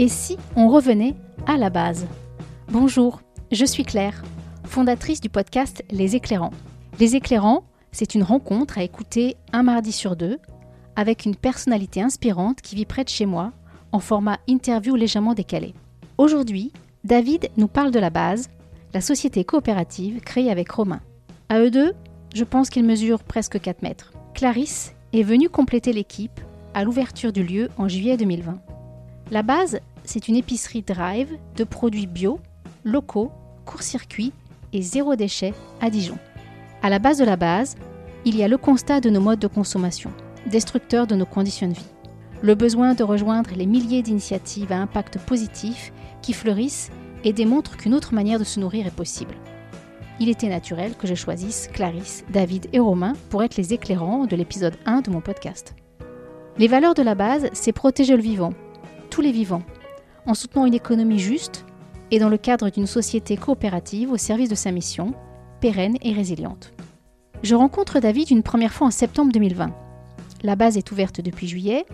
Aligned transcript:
Et 0.00 0.06
si 0.06 0.38
on 0.54 0.68
revenait 0.68 1.16
à 1.48 1.56
la 1.56 1.70
base? 1.70 2.06
Bonjour, 2.70 3.20
je 3.50 3.64
suis 3.64 3.82
Claire, 3.82 4.22
fondatrice 4.62 5.20
du 5.20 5.28
podcast 5.28 5.82
Les 5.90 6.14
Éclairants. 6.14 6.52
Les 7.00 7.16
Éclairants, 7.16 7.64
c'est 7.90 8.14
une 8.14 8.22
rencontre 8.22 8.78
à 8.78 8.84
écouter 8.84 9.36
un 9.52 9.64
mardi 9.64 9.90
sur 9.90 10.14
deux 10.14 10.38
avec 10.94 11.24
une 11.24 11.34
personnalité 11.34 12.00
inspirante 12.00 12.60
qui 12.60 12.76
vit 12.76 12.84
près 12.84 13.02
de 13.02 13.08
chez 13.08 13.26
moi 13.26 13.52
en 13.90 13.98
format 13.98 14.38
interview 14.46 14.94
légèrement 14.94 15.34
décalé. 15.34 15.74
Aujourd'hui, 16.16 16.72
David 17.02 17.48
nous 17.56 17.68
parle 17.68 17.90
de 17.90 17.98
la 17.98 18.10
base, 18.10 18.50
la 18.94 19.00
société 19.00 19.42
coopérative 19.42 20.20
créée 20.20 20.52
avec 20.52 20.70
Romain. 20.70 21.00
À 21.48 21.58
eux 21.58 21.72
deux, 21.72 21.92
je 22.36 22.44
pense 22.44 22.70
qu'ils 22.70 22.84
mesurent 22.84 23.24
presque 23.24 23.60
4 23.60 23.82
mètres. 23.82 24.12
Clarisse 24.32 24.94
est 25.12 25.24
venue 25.24 25.48
compléter 25.48 25.92
l'équipe 25.92 26.40
à 26.72 26.84
l'ouverture 26.84 27.32
du 27.32 27.42
lieu 27.42 27.68
en 27.78 27.88
juillet 27.88 28.16
2020. 28.16 28.60
La 29.30 29.42
base, 29.42 29.80
c'est 30.04 30.28
une 30.28 30.36
épicerie 30.36 30.80
drive 30.80 31.36
de 31.54 31.64
produits 31.64 32.06
bio, 32.06 32.40
locaux, 32.82 33.30
court-circuit 33.66 34.32
et 34.72 34.80
zéro 34.80 35.16
déchet 35.16 35.52
à 35.82 35.90
Dijon. 35.90 36.16
À 36.80 36.88
la 36.88 36.98
base 36.98 37.18
de 37.18 37.26
la 37.26 37.36
base, 37.36 37.76
il 38.24 38.36
y 38.36 38.42
a 38.42 38.48
le 38.48 38.56
constat 38.56 39.00
de 39.00 39.10
nos 39.10 39.20
modes 39.20 39.38
de 39.38 39.46
consommation, 39.46 40.10
destructeurs 40.46 41.06
de 41.06 41.14
nos 41.14 41.26
conditions 41.26 41.68
de 41.68 41.74
vie. 41.74 41.84
Le 42.40 42.54
besoin 42.54 42.94
de 42.94 43.02
rejoindre 43.02 43.50
les 43.54 43.66
milliers 43.66 44.00
d'initiatives 44.00 44.72
à 44.72 44.78
impact 44.78 45.18
positif 45.18 45.92
qui 46.22 46.32
fleurissent 46.32 46.90
et 47.22 47.34
démontrent 47.34 47.76
qu'une 47.76 47.94
autre 47.94 48.14
manière 48.14 48.38
de 48.38 48.44
se 48.44 48.60
nourrir 48.60 48.86
est 48.86 48.96
possible. 48.96 49.34
Il 50.20 50.30
était 50.30 50.48
naturel 50.48 50.94
que 50.96 51.06
je 51.06 51.14
choisisse 51.14 51.68
Clarisse, 51.70 52.24
David 52.30 52.68
et 52.72 52.78
Romain 52.78 53.12
pour 53.28 53.42
être 53.42 53.56
les 53.56 53.74
éclairants 53.74 54.24
de 54.24 54.36
l'épisode 54.36 54.78
1 54.86 55.02
de 55.02 55.10
mon 55.10 55.20
podcast. 55.20 55.74
Les 56.56 56.66
valeurs 56.66 56.94
de 56.94 57.02
la 57.02 57.14
base, 57.14 57.50
c'est 57.52 57.72
protéger 57.72 58.16
le 58.16 58.22
vivant, 58.22 58.52
les 59.22 59.32
vivants, 59.32 59.62
en 60.26 60.34
soutenant 60.34 60.66
une 60.66 60.74
économie 60.74 61.18
juste 61.18 61.64
et 62.10 62.18
dans 62.18 62.28
le 62.28 62.38
cadre 62.38 62.70
d'une 62.70 62.86
société 62.86 63.36
coopérative 63.36 64.10
au 64.12 64.16
service 64.16 64.48
de 64.48 64.54
sa 64.54 64.72
mission, 64.72 65.14
pérenne 65.60 65.96
et 66.02 66.12
résiliente. 66.12 66.72
Je 67.42 67.54
rencontre 67.54 68.00
David 68.00 68.30
une 68.30 68.42
première 68.42 68.72
fois 68.72 68.86
en 68.86 68.90
septembre 68.90 69.32
2020. 69.32 69.70
La 70.42 70.56
base 70.56 70.76
est 70.76 70.90
ouverte 70.90 71.20
depuis 71.20 71.48
juillet, 71.48 71.84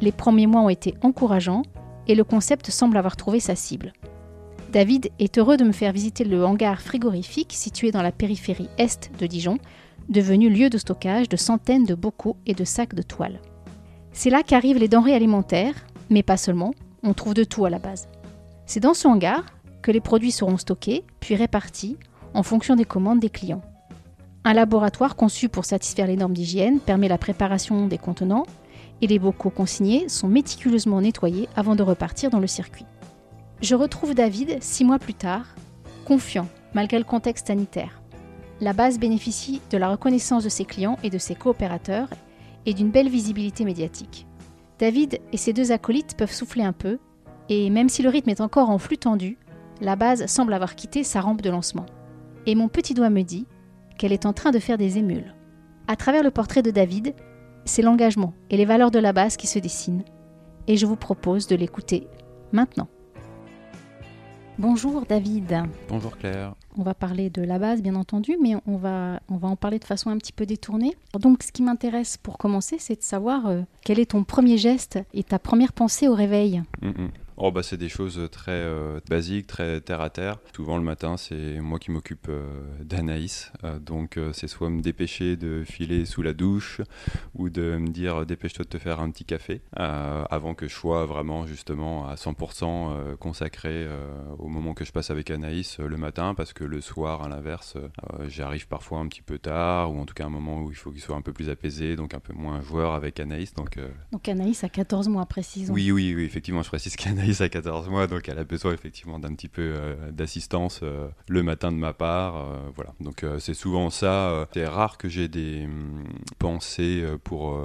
les 0.00 0.12
premiers 0.12 0.46
mois 0.46 0.62
ont 0.62 0.68
été 0.68 0.94
encourageants 1.02 1.62
et 2.06 2.14
le 2.14 2.24
concept 2.24 2.70
semble 2.70 2.96
avoir 2.96 3.16
trouvé 3.16 3.40
sa 3.40 3.54
cible. 3.54 3.92
David 4.72 5.10
est 5.18 5.38
heureux 5.38 5.56
de 5.56 5.64
me 5.64 5.72
faire 5.72 5.92
visiter 5.92 6.24
le 6.24 6.44
hangar 6.44 6.80
frigorifique 6.80 7.52
situé 7.52 7.92
dans 7.92 8.02
la 8.02 8.12
périphérie 8.12 8.68
est 8.76 9.10
de 9.20 9.26
Dijon, 9.26 9.58
devenu 10.08 10.50
lieu 10.50 10.68
de 10.68 10.78
stockage 10.78 11.28
de 11.28 11.36
centaines 11.36 11.84
de 11.84 11.94
bocaux 11.94 12.36
et 12.46 12.54
de 12.54 12.64
sacs 12.64 12.94
de 12.94 13.02
toile. 13.02 13.40
C'est 14.12 14.30
là 14.30 14.42
qu'arrivent 14.42 14.78
les 14.78 14.88
denrées 14.88 15.14
alimentaires, 15.14 15.74
mais 16.10 16.22
pas 16.22 16.36
seulement, 16.36 16.74
on 17.02 17.14
trouve 17.14 17.34
de 17.34 17.44
tout 17.44 17.64
à 17.64 17.70
la 17.70 17.78
base. 17.78 18.08
C'est 18.66 18.80
dans 18.80 18.94
ce 18.94 19.06
hangar 19.06 19.44
que 19.82 19.90
les 19.90 20.00
produits 20.00 20.32
seront 20.32 20.56
stockés, 20.56 21.04
puis 21.20 21.36
répartis 21.36 21.96
en 22.32 22.42
fonction 22.42 22.76
des 22.76 22.84
commandes 22.84 23.20
des 23.20 23.30
clients. 23.30 23.62
Un 24.44 24.52
laboratoire 24.52 25.16
conçu 25.16 25.48
pour 25.48 25.64
satisfaire 25.64 26.06
les 26.06 26.16
normes 26.16 26.34
d'hygiène 26.34 26.80
permet 26.80 27.08
la 27.08 27.18
préparation 27.18 27.86
des 27.86 27.98
contenants 27.98 28.46
et 29.00 29.06
les 29.06 29.18
bocaux 29.18 29.50
consignés 29.50 30.08
sont 30.08 30.28
méticuleusement 30.28 31.00
nettoyés 31.00 31.48
avant 31.56 31.76
de 31.76 31.82
repartir 31.82 32.30
dans 32.30 32.40
le 32.40 32.46
circuit. 32.46 32.86
Je 33.62 33.74
retrouve 33.74 34.14
David 34.14 34.62
six 34.62 34.84
mois 34.84 34.98
plus 34.98 35.14
tard, 35.14 35.46
confiant 36.04 36.48
malgré 36.74 36.98
le 36.98 37.04
contexte 37.04 37.46
sanitaire. 37.46 38.02
La 38.60 38.72
base 38.72 38.98
bénéficie 38.98 39.60
de 39.70 39.78
la 39.78 39.88
reconnaissance 39.88 40.44
de 40.44 40.48
ses 40.48 40.64
clients 40.64 40.98
et 41.02 41.10
de 41.10 41.18
ses 41.18 41.34
coopérateurs 41.34 42.08
et 42.66 42.74
d'une 42.74 42.90
belle 42.90 43.08
visibilité 43.08 43.64
médiatique. 43.64 44.26
David 44.78 45.20
et 45.32 45.36
ses 45.36 45.52
deux 45.52 45.72
acolytes 45.72 46.16
peuvent 46.16 46.32
souffler 46.32 46.64
un 46.64 46.72
peu, 46.72 46.98
et 47.48 47.70
même 47.70 47.88
si 47.88 48.02
le 48.02 48.08
rythme 48.08 48.30
est 48.30 48.40
encore 48.40 48.70
en 48.70 48.78
flux 48.78 48.98
tendu, 48.98 49.38
la 49.80 49.96
base 49.96 50.26
semble 50.26 50.52
avoir 50.52 50.74
quitté 50.74 51.04
sa 51.04 51.20
rampe 51.20 51.42
de 51.42 51.50
lancement. 51.50 51.86
Et 52.46 52.54
mon 52.54 52.68
petit 52.68 52.94
doigt 52.94 53.10
me 53.10 53.22
dit 53.22 53.46
qu'elle 53.98 54.12
est 54.12 54.26
en 54.26 54.32
train 54.32 54.50
de 54.50 54.58
faire 54.58 54.78
des 54.78 54.98
émules. 54.98 55.34
À 55.86 55.96
travers 55.96 56.22
le 56.22 56.30
portrait 56.30 56.62
de 56.62 56.70
David, 56.70 57.14
c'est 57.64 57.82
l'engagement 57.82 58.34
et 58.50 58.56
les 58.56 58.64
valeurs 58.64 58.90
de 58.90 58.98
la 58.98 59.12
base 59.12 59.36
qui 59.36 59.46
se 59.46 59.58
dessinent, 59.58 60.04
et 60.66 60.76
je 60.76 60.86
vous 60.86 60.96
propose 60.96 61.46
de 61.46 61.56
l'écouter 61.56 62.08
maintenant. 62.52 62.88
Bonjour 64.56 65.04
David. 65.04 65.64
Bonjour 65.88 66.16
Claire. 66.16 66.54
On 66.78 66.82
va 66.84 66.94
parler 66.94 67.28
de 67.28 67.42
la 67.42 67.58
base 67.58 67.82
bien 67.82 67.96
entendu, 67.96 68.36
mais 68.40 68.54
on 68.66 68.76
va, 68.76 69.20
on 69.28 69.36
va 69.36 69.48
en 69.48 69.56
parler 69.56 69.80
de 69.80 69.84
façon 69.84 70.10
un 70.10 70.16
petit 70.16 70.32
peu 70.32 70.46
détournée. 70.46 70.96
Donc 71.18 71.42
ce 71.42 71.50
qui 71.50 71.62
m'intéresse 71.62 72.16
pour 72.16 72.38
commencer, 72.38 72.76
c'est 72.78 72.96
de 72.96 73.02
savoir 73.02 73.46
euh, 73.46 73.62
quel 73.82 73.98
est 73.98 74.12
ton 74.12 74.22
premier 74.22 74.56
geste 74.56 75.00
et 75.12 75.24
ta 75.24 75.40
première 75.40 75.72
pensée 75.72 76.06
au 76.06 76.14
réveil. 76.14 76.62
Mm, 76.82 76.88
mm. 76.88 77.10
Oh 77.36 77.50
bah 77.50 77.64
c'est 77.64 77.76
des 77.76 77.88
choses 77.88 78.28
très 78.30 78.52
euh, 78.52 79.00
basiques, 79.10 79.48
très 79.48 79.80
terre 79.80 80.00
à 80.00 80.10
terre. 80.10 80.38
Souvent 80.54 80.76
le 80.76 80.84
matin 80.84 81.16
c'est 81.16 81.58
moi 81.58 81.80
qui 81.80 81.90
m'occupe 81.90 82.28
euh, 82.28 82.44
d'Anaïs, 82.80 83.52
euh, 83.64 83.80
donc 83.80 84.18
c'est 84.32 84.46
soit 84.46 84.70
me 84.70 84.80
dépêcher 84.80 85.36
de 85.36 85.64
filer 85.64 86.04
sous 86.04 86.22
la 86.22 86.32
douche 86.32 86.80
ou 87.34 87.50
de 87.50 87.76
me 87.76 87.88
dire 87.88 88.24
dépêche-toi 88.24 88.64
de 88.64 88.68
te 88.68 88.78
faire 88.78 89.00
un 89.00 89.10
petit 89.10 89.24
café 89.24 89.62
avant 89.74 90.54
que 90.54 90.68
je 90.68 90.74
sois 90.74 91.06
vraiment 91.06 91.46
justement 91.46 92.06
à 92.06 92.14
100% 92.14 93.16
consacré 93.16 93.86
au 94.38 94.48
moment 94.48 94.74
que 94.74 94.84
je 94.84 94.92
passe 94.92 95.10
avec 95.10 95.30
Anaïs 95.30 95.78
le 95.78 95.96
matin 95.96 96.34
parce 96.34 96.52
que 96.52 96.64
le 96.64 96.80
soir 96.80 97.22
à 97.22 97.28
l'inverse 97.28 97.76
j'arrive 98.28 98.68
parfois 98.68 98.98
un 99.00 99.08
petit 99.08 99.22
peu 99.22 99.38
tard 99.38 99.92
ou 99.92 99.98
en 99.98 100.06
tout 100.06 100.14
cas 100.14 100.26
un 100.26 100.30
moment 100.30 100.62
où 100.62 100.70
il 100.70 100.76
faut 100.76 100.90
qu'il 100.90 101.00
soit 101.00 101.16
un 101.16 101.22
peu 101.22 101.32
plus 101.32 101.50
apaisé 101.50 101.96
donc 101.96 102.14
un 102.14 102.20
peu 102.20 102.32
moins 102.32 102.62
joueur 102.62 102.94
avec 102.94 103.18
Anaïs. 103.18 103.54
Donc, 103.54 103.78
donc 104.12 104.28
Anaïs 104.28 104.62
a 104.64 104.68
14 104.68 105.08
mois 105.08 105.26
précisément. 105.26 105.74
Oui 105.74 105.90
oui 105.90 106.14
oui 106.14 106.24
effectivement 106.24 106.62
je 106.62 106.68
précise 106.68 106.96
qu'Anaïs 106.96 107.23
à 107.40 107.48
14 107.48 107.88
mois, 107.88 108.06
donc 108.06 108.28
elle 108.28 108.38
a 108.38 108.44
besoin 108.44 108.74
effectivement 108.74 109.18
d'un 109.18 109.34
petit 109.34 109.48
peu 109.48 109.62
euh, 109.62 110.10
d'assistance 110.10 110.80
euh, 110.82 111.08
le 111.28 111.42
matin 111.42 111.72
de 111.72 111.76
ma 111.76 111.94
part. 111.94 112.36
Euh, 112.36 112.58
voilà, 112.74 112.94
donc 113.00 113.24
c'est 113.38 113.54
souvent 113.54 113.88
ça. 113.90 114.46
c'est 114.52 114.66
rare 114.66 114.98
que 114.98 115.08
j'ai 115.08 115.28
des 115.28 115.64
hum, 115.64 116.04
pensées 116.38 117.04
pour, 117.24 117.58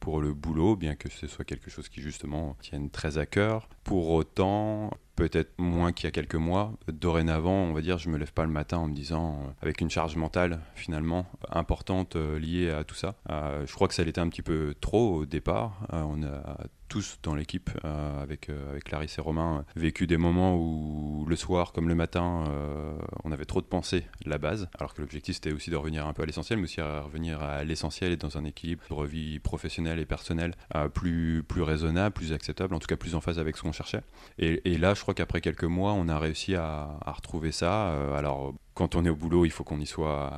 pour 0.00 0.20
le 0.20 0.34
boulot, 0.34 0.76
bien 0.76 0.94
que 0.94 1.08
ce 1.08 1.26
soit 1.26 1.44
quelque 1.44 1.70
chose 1.70 1.88
qui 1.88 2.02
justement 2.02 2.56
tienne 2.60 2.90
très 2.90 3.18
à 3.18 3.26
cœur. 3.26 3.68
Pour 3.84 4.10
autant, 4.10 4.90
peut-être 5.14 5.52
moins 5.58 5.92
qu'il 5.92 6.04
y 6.04 6.08
a 6.08 6.10
quelques 6.10 6.34
mois. 6.34 6.72
Dorénavant, 6.88 7.64
on 7.64 7.72
va 7.72 7.80
dire, 7.80 7.98
je 7.98 8.10
me 8.10 8.18
lève 8.18 8.32
pas 8.32 8.44
le 8.44 8.50
matin 8.50 8.78
en 8.78 8.88
me 8.88 8.94
disant, 8.94 9.54
avec 9.62 9.80
une 9.80 9.90
charge 9.90 10.16
mentale 10.16 10.60
finalement 10.74 11.26
importante 11.48 12.16
liée 12.16 12.70
à 12.70 12.84
tout 12.84 12.96
ça. 12.96 13.14
je 13.28 13.72
crois 13.72 13.88
que 13.88 13.94
ça 13.94 14.04
l'était 14.04 14.20
un 14.20 14.28
petit 14.28 14.42
peu 14.42 14.74
trop 14.80 15.14
au 15.14 15.26
départ. 15.26 15.86
on 15.92 16.22
a 16.22 16.58
tous 16.88 17.18
dans 17.22 17.34
l'équipe, 17.34 17.70
euh, 17.84 18.22
avec, 18.22 18.48
euh, 18.48 18.70
avec 18.70 18.84
Clarisse 18.84 19.18
et 19.18 19.20
Romain, 19.20 19.64
vécu 19.76 20.06
des 20.06 20.16
moments 20.16 20.56
où 20.56 21.24
le 21.28 21.36
soir 21.36 21.72
comme 21.72 21.88
le 21.88 21.94
matin, 21.94 22.44
euh, 22.48 22.96
on 23.24 23.32
avait 23.32 23.44
trop 23.44 23.60
de 23.60 23.66
pensées, 23.66 24.04
la 24.24 24.38
base, 24.38 24.68
alors 24.78 24.94
que 24.94 25.00
l'objectif 25.00 25.36
c'était 25.36 25.52
aussi 25.52 25.70
de 25.70 25.76
revenir 25.76 26.06
un 26.06 26.12
peu 26.12 26.22
à 26.22 26.26
l'essentiel, 26.26 26.58
mais 26.58 26.64
aussi 26.64 26.80
à 26.80 27.02
revenir 27.02 27.42
à 27.42 27.64
l'essentiel 27.64 28.12
et 28.12 28.16
dans 28.16 28.38
un 28.38 28.44
équilibre 28.44 29.04
vie 29.04 29.38
professionnelle 29.38 29.98
et 29.98 30.06
personnelle 30.06 30.54
plus, 30.94 31.42
plus 31.42 31.62
raisonnable, 31.62 32.14
plus 32.14 32.32
acceptable, 32.32 32.74
en 32.74 32.78
tout 32.78 32.86
cas 32.86 32.96
plus 32.96 33.14
en 33.14 33.20
phase 33.20 33.38
avec 33.38 33.56
ce 33.56 33.62
qu'on 33.62 33.72
cherchait. 33.72 34.02
Et, 34.38 34.78
là, 34.78 34.94
je 34.94 35.02
crois 35.02 35.14
qu'après 35.14 35.40
quelques 35.40 35.64
mois, 35.64 35.92
on 35.92 36.08
a 36.08 36.18
réussi 36.18 36.54
à 36.54 36.98
retrouver 37.06 37.52
ça. 37.52 38.14
alors, 38.16 38.54
quand 38.76 38.94
on 38.94 39.06
est 39.06 39.08
au 39.08 39.16
boulot, 39.16 39.46
il 39.46 39.50
faut 39.50 39.64
qu'on 39.64 39.80
y 39.80 39.86
soit 39.86 40.30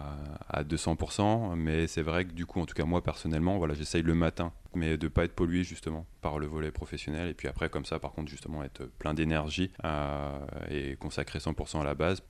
à, 0.49 0.63
200%, 0.63 1.57
mais 1.57 1.89
c'est 1.89 2.03
vrai 2.03 2.25
que 2.25 2.31
du 2.31 2.47
coup, 2.47 2.61
en 2.61 2.67
tout 2.67 2.75
cas 2.75 2.85
moi 2.85 3.03
personnellement, 3.03 3.59
voilà, 3.59 3.75
j'essaye 3.75 4.03
le 4.03 4.15
matin, 4.15 4.53
mais 4.77 4.97
de 4.97 5.09
pas 5.09 5.25
être 5.25 5.35
pollué 5.35 5.65
justement 5.65 6.07
par 6.21 6.39
le 6.39 6.47
volet 6.47 6.71
professionnel, 6.71 7.29
et 7.29 7.35
puis 7.35 7.49
après 7.49 7.69
comme 7.69 7.85
ça, 7.85 7.99
par 7.99 8.13
contre, 8.13 8.31
justement 8.31 8.63
être 8.63 8.85
plein 9.01 9.13
d'énergie 9.13 9.73
euh, 9.85 10.39
et 10.71 10.95
consacrer 10.95 11.41
100% 11.41 11.81
à 11.81 11.85
la 11.85 11.97
base. 11.97 12.23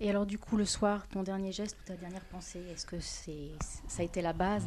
Et 0.00 0.10
alors 0.10 0.26
du 0.26 0.36
coup, 0.36 0.56
le 0.56 0.64
soir, 0.64 1.06
ton 1.06 1.22
dernier 1.22 1.52
geste 1.52 1.76
ou 1.80 1.86
ta 1.86 1.94
dernière 1.94 2.24
pensée, 2.24 2.64
est-ce 2.72 2.84
que 2.84 2.98
c'est, 2.98 3.52
ça 3.86 4.02
a 4.02 4.04
été 4.04 4.22
la 4.22 4.32
base 4.32 4.66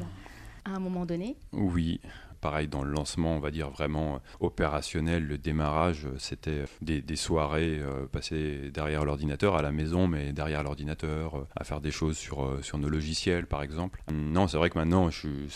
à 0.64 0.70
un 0.70 0.80
moment 0.80 1.06
donné? 1.06 1.36
Oui, 1.52 2.00
pareil 2.44 2.68
dans 2.68 2.84
le 2.84 2.92
lancement, 2.92 3.38
on 3.38 3.40
va 3.40 3.52
dire 3.52 3.70
vraiment 3.70 4.16
euh, 4.16 4.18
opérationnel, 4.42 5.26
le 5.26 5.38
démarrage, 5.38 6.06
euh, 6.06 6.16
c'était 6.18 6.66
des, 6.82 7.16
soirées 7.16 7.80
euh, 7.80 8.06
passées 8.06 8.70
derrière 8.74 9.06
l'ordinateur 9.06 9.56
à 9.56 9.62
la 9.62 9.72
maison, 9.72 10.08
mais 10.08 10.34
derrière 10.34 10.62
l'ordinateur, 10.62 11.48
à 11.56 11.64
faire 11.64 11.80
des 11.80 11.92
choses 11.92 12.18
sur, 12.18 12.60
sur 12.62 12.78
nos 12.78 12.90
logiciels 12.90 13.48
par 13.48 13.64
exemple. 13.64 14.04
Non, 14.12 14.50
c'est 14.50 14.58
vrai 14.58 14.70
que 14.70 14.78
maintenant, 14.78 15.10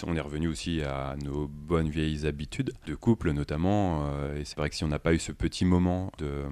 on 0.05 0.15
est 0.15 0.21
revenu 0.21 0.47
aussi 0.47 0.81
à 0.81 1.15
nos 1.21 1.47
bonnes 1.47 1.89
vieilles 1.89 2.25
habitudes 2.25 2.71
de 2.85 2.95
couple 2.95 3.31
notamment, 3.31 4.07
et 4.37 4.45
c'est 4.45 4.55
vrai 4.55 4.69
que 4.69 4.75
si 4.75 4.85
on 4.85 4.87
n'a 4.87 4.99
pas 4.99 5.13
eu 5.13 5.19
ce 5.19 5.33
petit 5.33 5.65
moment 5.65 6.11
de 6.19 6.43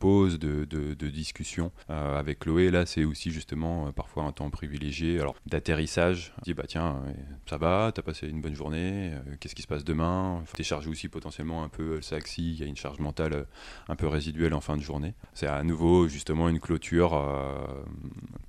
pause, 0.00 0.38
de, 0.38 0.64
de, 0.64 1.08
discussion 1.10 1.70
avec 1.88 2.38
Chloé, 2.38 2.70
là 2.70 2.86
c'est 2.86 3.04
aussi 3.04 3.30
justement 3.30 3.92
parfois 3.92 4.22
un 4.22 4.32
temps 4.32 4.48
privilégié, 4.48 5.20
alors 5.20 5.34
d'atterrissage, 5.44 6.32
dit 6.44 6.54
bah 6.54 6.64
tiens, 6.66 7.02
ça 7.46 7.58
va, 7.58 7.92
t'as 7.94 8.02
passé 8.02 8.28
une 8.28 8.40
bonne 8.40 8.54
journée, 8.54 9.12
qu'est-ce 9.40 9.54
qui 9.54 9.62
se 9.62 9.66
passe 9.66 9.81
demain. 9.84 10.38
Il 10.42 10.46
faut 10.46 10.56
décharger 10.56 10.88
aussi 10.88 11.08
potentiellement 11.08 11.62
un 11.64 11.68
peu 11.68 11.96
le 11.96 12.02
sac 12.02 12.22
il 12.38 12.58
y 12.58 12.62
a 12.62 12.66
une 12.66 12.76
charge 12.76 12.98
mentale 12.98 13.32
euh, 13.32 13.44
un 13.88 13.96
peu 13.96 14.06
résiduelle 14.06 14.54
en 14.54 14.60
fin 14.60 14.76
de 14.76 14.82
journée. 14.82 15.14
C'est 15.34 15.46
à 15.46 15.62
nouveau 15.62 16.08
justement 16.08 16.48
une 16.48 16.60
clôture, 16.60 17.14
euh, 17.14 17.82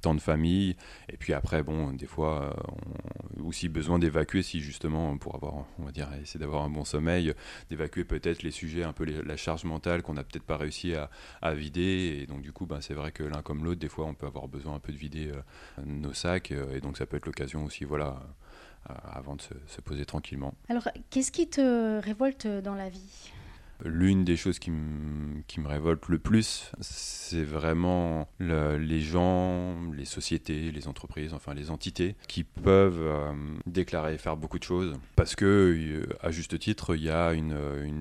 temps 0.01 0.15
de 0.15 0.21
famille. 0.21 0.75
Et 1.09 1.17
puis 1.17 1.33
après, 1.33 1.63
bon, 1.63 1.91
des 1.91 2.05
fois, 2.05 2.55
euh, 3.37 3.41
aussi 3.43 3.69
besoin 3.69 3.99
d'évacuer 3.99 4.43
si 4.43 4.61
justement 4.61 5.17
pour 5.17 5.35
avoir, 5.35 5.65
on 5.79 5.83
va 5.85 5.91
dire, 5.91 6.09
essayer 6.21 6.39
d'avoir 6.39 6.63
un 6.63 6.69
bon 6.69 6.85
sommeil, 6.85 7.33
d'évacuer 7.69 8.03
peut-être 8.03 8.43
les 8.43 8.51
sujets, 8.51 8.83
un 8.83 8.93
peu 8.93 9.05
la 9.05 9.37
charge 9.37 9.63
mentale 9.63 10.01
qu'on 10.01 10.13
n'a 10.13 10.23
peut-être 10.23 10.43
pas 10.43 10.57
réussi 10.57 10.93
à, 10.95 11.53
vider. 11.53 12.19
Et 12.21 12.25
donc 12.25 12.41
du 12.41 12.51
coup, 12.51 12.65
ben, 12.65 12.81
c'est 12.81 12.93
vrai 12.93 13.11
que 13.11 13.23
l'un 13.23 13.41
comme 13.41 13.63
l'autre, 13.63 13.79
des 13.79 13.89
fois, 13.89 14.05
on 14.05 14.13
peut 14.13 14.27
avoir 14.27 14.47
besoin 14.47 14.75
un 14.75 14.79
peu 14.79 14.91
de 14.91 14.97
vider 14.97 15.31
nos 15.85 16.13
sacs. 16.13 16.51
et 16.51 16.79
donc 16.81 16.97
ça 16.97 17.05
peut 17.05 17.17
être 17.17 17.25
l'occasion 17.25 17.65
aussi, 17.65 17.83
voilà 17.83 18.21
avant 18.85 19.35
de 19.35 19.41
se, 19.41 19.81
poser 19.81 20.05
tranquillement. 20.05 20.53
Alors, 20.69 20.89
qu'est-ce 21.09 21.31
qui 21.31 21.47
te 21.47 21.99
révolte 21.99 22.47
dans 22.47 22.75
la 22.75 22.89
vie? 22.89 23.31
L'une 23.85 24.23
des 24.23 24.37
choses 24.37 24.59
qui, 24.59 24.71
me 24.71 25.67
révolte 25.67 26.07
le 26.07 26.19
plus, 26.19 26.71
c'est 26.79 27.43
vraiment 27.43 28.27
les 28.39 29.01
gens, 29.01 29.75
les 29.91 30.05
sociétés, 30.05 30.71
les 30.71 30.87
entreprises, 30.87 31.33
enfin 31.33 31.53
les 31.53 31.69
entités 31.69 32.15
qui 32.27 32.43
peuvent 32.43 33.01
euh, 33.01 33.33
déclarer 33.65 34.17
faire 34.17 34.37
beaucoup 34.37 34.59
de 34.59 34.63
choses 34.63 34.95
parce 35.15 35.35
que, 35.35 35.45
euh, 35.45 36.05
à 36.21 36.31
juste 36.31 36.57
titre, 36.59 36.95
il 36.95 37.03
y 37.03 37.09
a 37.09 37.33
une, 37.33 37.53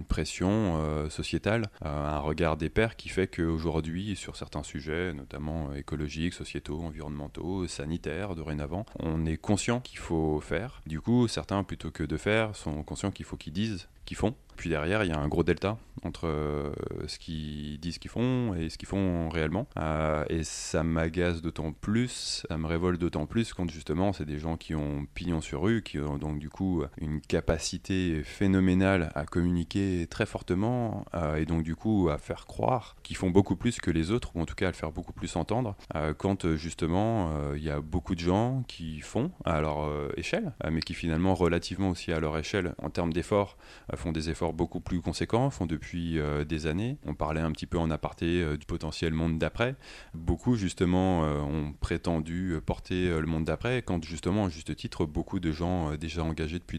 pression 0.09 0.79
euh, 0.79 1.09
sociétale, 1.09 1.69
un 1.83 2.19
regard 2.19 2.57
des 2.57 2.69
pairs 2.69 2.97
qui 2.97 3.09
fait 3.09 3.29
qu'aujourd'hui, 3.29 4.17
sur 4.17 4.37
certains 4.37 4.63
sujets, 4.63 5.13
notamment 5.13 5.73
écologiques, 5.75 6.35
sociétaux, 6.35 6.81
environnementaux, 6.81 7.67
sanitaires, 7.67 8.35
dorénavant, 8.35 8.85
on 8.99 9.25
est 9.27 9.37
conscient 9.37 9.81
qu'il 9.81 9.99
faut 9.99 10.41
faire. 10.41 10.83
Du 10.87 11.01
coup, 11.01 11.29
certains, 11.29 11.63
plutôt 11.65 11.91
que 11.91 12.03
de 12.03 12.17
faire, 12.17 12.57
sont 12.57 12.83
conscients 12.83 13.11
qu'il 13.11 13.25
faut 13.25 13.37
qu'ils 13.37 13.53
disent 13.53 13.89
qu'ils 14.05 14.17
font. 14.17 14.35
Puis 14.57 14.71
derrière, 14.71 15.03
il 15.05 15.11
y 15.11 15.13
a 15.13 15.19
un 15.19 15.29
gros 15.29 15.43
delta 15.43 15.79
entre 16.05 16.27
euh, 16.27 16.73
ce 17.07 17.19
qu'ils 17.19 17.79
disent 17.79 17.99
qu'ils 17.99 18.11
font 18.11 18.55
et 18.55 18.71
ce 18.71 18.79
qu'ils 18.79 18.89
font 18.89 19.29
réellement. 19.29 19.67
Euh, 19.79 20.25
et 20.29 20.45
ça 20.45 20.83
m'agace 20.83 21.43
d'autant 21.43 21.73
plus, 21.73 22.45
ça 22.49 22.59
me 22.59 22.67
révolte 22.67 23.01
d'autant 23.01 23.27
plus 23.27 23.53
quand 23.53 23.71
justement 23.71 24.13
c'est 24.13 24.25
des 24.25 24.39
gens 24.39 24.57
qui 24.57 24.75
ont 24.75 25.07
pignon 25.15 25.41
sur 25.41 25.63
rue, 25.63 25.83
qui 25.83 25.99
ont 25.99 26.19
donc 26.19 26.39
du 26.39 26.49
coup 26.49 26.83
une 26.99 27.21
capacité 27.21 28.23
phénoménale 28.25 29.11
à 29.15 29.25
communiquer 29.25 30.07
très 30.09 30.27
fortement 30.27 31.05
euh, 31.15 31.37
et 31.37 31.45
donc 31.45 31.63
du 31.63 31.77
coup 31.77 32.09
à 32.11 32.19
faire 32.19 32.47
croire 32.47 32.97
qu'ils 33.03 33.17
font 33.17 33.31
beaucoup 33.31 33.57
plus 33.57 33.81
que 33.81 33.91
les 33.91 34.11
autres, 34.11 34.33
ou 34.35 34.41
en 34.41 34.47
tout 34.47 34.55
cas 34.55 34.67
à 34.67 34.71
le 34.71 34.77
faire 34.77 34.93
beaucoup 34.93 35.13
plus 35.13 35.37
entendre, 35.37 35.77
quand 36.19 36.55
justement 36.57 37.53
il 37.55 37.63
y 37.63 37.71
a 37.71 37.81
beaucoup 37.81 38.15
de 38.15 38.21
gens 38.21 38.63
qui 38.67 39.01
font 39.01 39.31
à 39.45 39.61
leur 39.61 39.89
échelle, 40.17 40.53
mais 40.71 40.81
qui 40.81 40.95
finalement 40.95 41.35
relativement 41.35 41.91
aussi 41.91 42.13
à 42.13 42.21
leur 42.21 42.37
échelle 42.39 42.75
en 42.79 42.91
termes 42.91 43.13
d'efforts 43.13 43.57
font 43.97 44.13
des 44.13 44.31
efforts 44.31 44.53
beaucoup 44.53 44.81
plus 44.81 45.01
conséquents, 45.01 45.51
font 45.51 45.67
depuis 45.67 46.19
euh, 46.19 46.45
des 46.45 46.67
années. 46.67 46.99
On 47.07 47.15
parlait 47.15 47.41
un 47.41 47.53
petit 47.53 47.67
peu 47.67 47.79
en 47.79 47.91
aparté 47.91 48.43
euh, 48.43 48.57
du 48.57 48.67
potentiel 48.67 49.13
monde 49.13 49.39
d'après. 49.39 49.77
Beaucoup 50.15 50.57
justement 50.57 51.25
euh, 51.25 51.41
ont 51.41 51.73
prétendu 51.81 52.59
porter 52.65 53.09
le 53.09 53.27
monde 53.27 53.45
d'après, 53.45 53.83
quand 53.83 54.05
justement, 54.05 54.47
à 54.47 54.49
juste 54.49 54.75
titre, 54.77 55.05
beaucoup 55.05 55.41
de 55.41 55.53
gens 55.53 55.95
déjà 55.97 56.25
engagés 56.25 56.59
depuis 56.59 56.79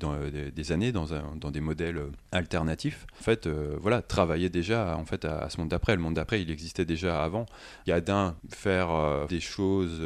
des, 0.56 0.72
années 0.72 0.92
dans, 0.92 1.14
un, 1.14 1.36
dans, 1.36 1.52
des 1.52 1.62
modèles 1.62 2.02
alternatifs, 2.32 3.06
en 3.20 3.24
fait, 3.24 3.48
voilà, 3.48 4.02
travaillaient 4.02 4.50
déjà 4.50 4.98
en 4.98 5.06
fait 5.06 5.26
à, 5.26 5.50
ce 5.50 5.60
monde 5.60 5.70
d'après. 5.70 5.96
Le 5.96 6.02
monde 6.02 6.16
d'après, 6.16 6.42
il 6.42 6.52
existait 6.52 6.86
déjà 6.86 7.24
avant. 7.24 7.46
Il 7.86 7.92
y 7.92 7.94
a 7.94 8.02
d'un 8.02 8.36
faire 8.50 9.28
des 9.28 9.40
choses 9.40 10.02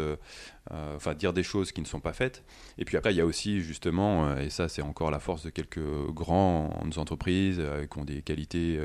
enfin 0.96 1.14
dire 1.14 1.34
des 1.34 1.44
choses 1.44 1.72
qui 1.72 1.82
ne 1.82 1.86
sont 1.86 2.00
pas 2.00 2.14
faites. 2.14 2.44
Et 2.78 2.86
puis 2.86 2.98
après, 2.98 3.14
il 3.14 3.18
y 3.18 3.22
a 3.22 3.26
aussi 3.26 3.62
justement, 3.62 4.28
euh, 4.28 4.40
et 4.40 4.50
ça 4.50 4.70
c'est 4.70 4.82
encore 4.82 5.12
la 5.12 5.20
force 5.20 5.44
de 5.44 5.50
quelques 5.50 5.80
grandes 6.10 6.98
entreprises 6.98 7.58
euh, 7.60 7.86
qui 7.86 7.98
ont 7.98 8.06
des 8.06 8.22
qualités 8.22 8.80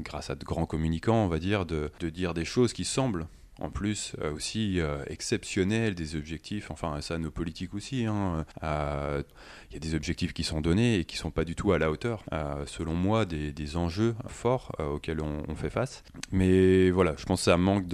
grâce 0.00 0.30
à 0.30 0.34
de 0.34 0.44
grands 0.44 0.66
communicants, 0.66 1.24
on 1.24 1.28
va 1.28 1.38
dire, 1.38 1.66
de 1.66 1.90
dire 2.10 2.34
des 2.34 2.44
choses 2.44 2.72
qui 2.72 2.84
semblent 2.84 3.26
en 3.60 3.70
plus 3.70 4.14
aussi 4.34 4.80
exceptionnelles, 5.06 5.94
des 5.94 6.16
objectifs, 6.16 6.70
enfin 6.70 7.00
ça 7.00 7.18
nos 7.18 7.30
politiques 7.30 7.74
aussi, 7.74 8.06
hein, 8.06 8.44
il 9.70 9.74
y 9.74 9.76
a 9.76 9.80
des 9.80 9.94
objectifs 9.94 10.32
qui 10.32 10.44
sont 10.44 10.60
donnés 10.60 10.96
et 10.96 11.04
qui 11.04 11.16
ne 11.16 11.20
sont 11.20 11.30
pas 11.30 11.44
du 11.44 11.54
tout 11.54 11.72
à 11.72 11.78
la 11.78 11.90
hauteur, 11.90 12.22
euh, 12.32 12.64
selon 12.66 12.94
moi, 12.94 13.24
des, 13.24 13.76
enjeux 13.76 14.14
forts 14.28 14.72
euh, 14.80 14.94
auxquels 14.94 15.20
on, 15.20 15.54
fait 15.56 15.70
face. 15.70 16.04
Mais 16.30 16.90
voilà, 16.90 17.14
je 17.16 17.24
pense 17.24 17.40
que 17.40 17.44
ça 17.46 17.56
manque 17.56 17.86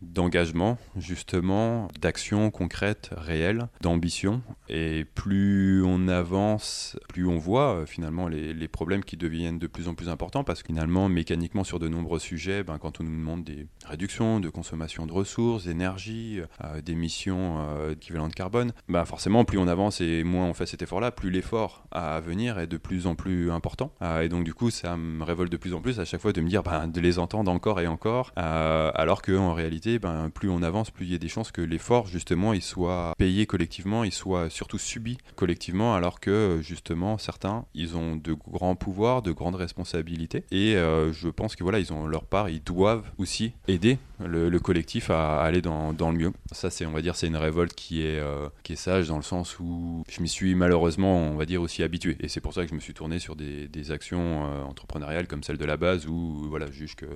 d'engagement, 0.00 0.78
justement, 0.96 1.88
d'action 2.00 2.50
concrète, 2.50 3.10
réelle, 3.16 3.68
d'ambition. 3.80 4.40
Et 4.68 5.04
plus 5.04 5.82
on 5.84 6.08
avance, 6.08 6.96
plus 7.08 7.26
on 7.26 7.38
voit 7.38 7.74
euh, 7.74 7.86
finalement 7.86 8.28
les, 8.28 8.68
problèmes 8.68 9.02
qui 9.02 9.16
deviennent 9.16 9.58
de 9.58 9.66
plus 9.66 9.88
en 9.88 9.94
plus 9.94 10.08
importants, 10.08 10.44
parce 10.44 10.62
que 10.62 10.68
finalement, 10.68 11.08
mécaniquement, 11.08 11.64
sur 11.64 11.78
de 11.78 11.88
nombreux 11.88 12.18
sujets, 12.18 12.62
ben, 12.62 12.78
quand 12.78 13.00
on 13.00 13.04
nous 13.04 13.16
demande 13.16 13.44
des 13.44 13.66
réductions 13.84 14.40
de 14.40 14.48
consommation 14.48 15.06
de 15.08 15.12
ressources, 15.12 15.64
d'énergie, 15.64 16.40
d'émissions 16.84 17.90
équivalentes 17.90 18.30
de 18.30 18.34
carbone, 18.34 18.72
ben, 18.88 19.04
forcément, 19.04 19.44
plus 19.44 19.58
on 19.58 19.66
avance 19.66 20.00
et 20.00 20.22
moins 20.22 20.46
on 20.46 20.54
fait 20.54 20.66
cet 20.66 20.82
effort-là, 20.82 21.10
plus 21.10 21.30
l'effort 21.30 21.84
à 21.90 22.20
venir 22.20 22.58
est 22.58 22.66
de 22.66 22.76
plus 22.76 23.06
en 23.06 23.14
plus 23.14 23.50
important. 23.50 23.92
Euh, 24.02 24.22
et 24.22 24.28
donc 24.28 24.44
du 24.44 24.54
coup, 24.54 24.70
ça 24.70 24.96
me 24.96 25.24
révolte 25.24 25.50
de 25.50 25.56
plus 25.56 25.74
en 25.74 25.80
plus 25.80 26.00
à 26.00 26.04
chaque 26.04 26.20
fois 26.20 26.32
de 26.32 26.40
me 26.40 26.48
dire 26.48 26.62
ben, 26.62 26.88
de 26.88 27.00
les 27.00 27.18
entendre 27.18 27.50
encore 27.50 27.80
et 27.80 27.86
encore, 27.86 28.32
euh, 28.38 28.90
alors 28.94 29.22
qu'en 29.22 29.52
réalité, 29.54 29.98
ben, 29.98 30.30
plus 30.30 30.50
on 30.50 30.62
avance, 30.62 30.90
plus 30.90 31.06
il 31.06 31.12
y 31.12 31.14
a 31.14 31.18
des 31.18 31.28
chances 31.28 31.52
que 31.52 31.62
l'effort, 31.62 32.06
justement, 32.06 32.52
il 32.52 32.62
soit 32.62 33.14
payé 33.18 33.46
collectivement, 33.46 34.04
il 34.04 34.12
soit 34.12 34.50
surtout 34.50 34.78
subi 34.78 35.18
collectivement, 35.36 35.94
alors 35.94 36.20
que 36.20 36.58
justement, 36.62 37.18
certains, 37.18 37.64
ils 37.74 37.96
ont 37.96 38.16
de 38.16 38.32
grands 38.32 38.76
pouvoirs, 38.76 39.22
de 39.22 39.32
grandes 39.32 39.56
responsabilités. 39.56 40.44
Et 40.50 40.76
euh, 40.76 41.12
je 41.12 41.28
pense 41.28 41.56
que 41.56 41.62
voilà, 41.62 41.78
ils 41.78 41.92
ont 41.92 42.06
leur 42.06 42.24
part, 42.24 42.48
ils 42.48 42.62
doivent 42.62 43.04
aussi 43.18 43.52
aider 43.66 43.98
le, 44.24 44.58
collectif 44.58 44.97
à, 45.10 45.42
aller 45.42 45.62
dans, 45.62 45.92
dans, 45.92 46.10
le 46.10 46.18
mieux. 46.18 46.32
Ça, 46.52 46.70
c'est, 46.70 46.86
on 46.86 46.92
va 46.92 47.02
dire, 47.02 47.16
c'est 47.16 47.26
une 47.26 47.36
révolte 47.36 47.74
qui 47.74 48.02
est, 48.02 48.20
qui 48.62 48.74
est 48.74 48.76
sage 48.76 49.08
dans 49.08 49.16
le 49.16 49.22
sens 49.22 49.58
où 49.58 50.04
je 50.08 50.20
m'y 50.20 50.28
suis 50.28 50.54
malheureusement 50.54 51.18
on 51.18 51.36
va 51.36 51.46
dire, 51.46 51.62
aussi 51.62 51.82
habitué. 51.82 52.16
Et 52.20 52.28
c'est 52.28 52.40
pour 52.40 52.54
ça 52.54 52.64
que 52.64 52.70
je 52.70 52.74
me 52.74 52.80
suis 52.80 52.94
tourné 52.94 53.18
sur 53.18 53.36
des, 53.36 53.90
actions 53.90 54.46
euh, 54.46 54.62
entrepreneuriales 54.64 55.26
comme 55.26 55.42
celle 55.42 55.56
de 55.56 55.64
la 55.64 55.78
base 55.78 56.06
où, 56.06 56.46
voilà, 56.48 56.66
je 56.66 56.72
juge 56.72 56.96
que 56.96 57.06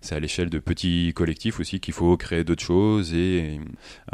c'est 0.00 0.14
à 0.14 0.20
l'échelle 0.20 0.50
de 0.50 0.58
petits 0.58 1.12
collectifs 1.14 1.60
aussi 1.60 1.80
qu'il 1.80 1.94
faut 1.94 2.16
créer 2.16 2.44
d'autres 2.44 2.62
choses 2.62 3.14
et 3.14 3.60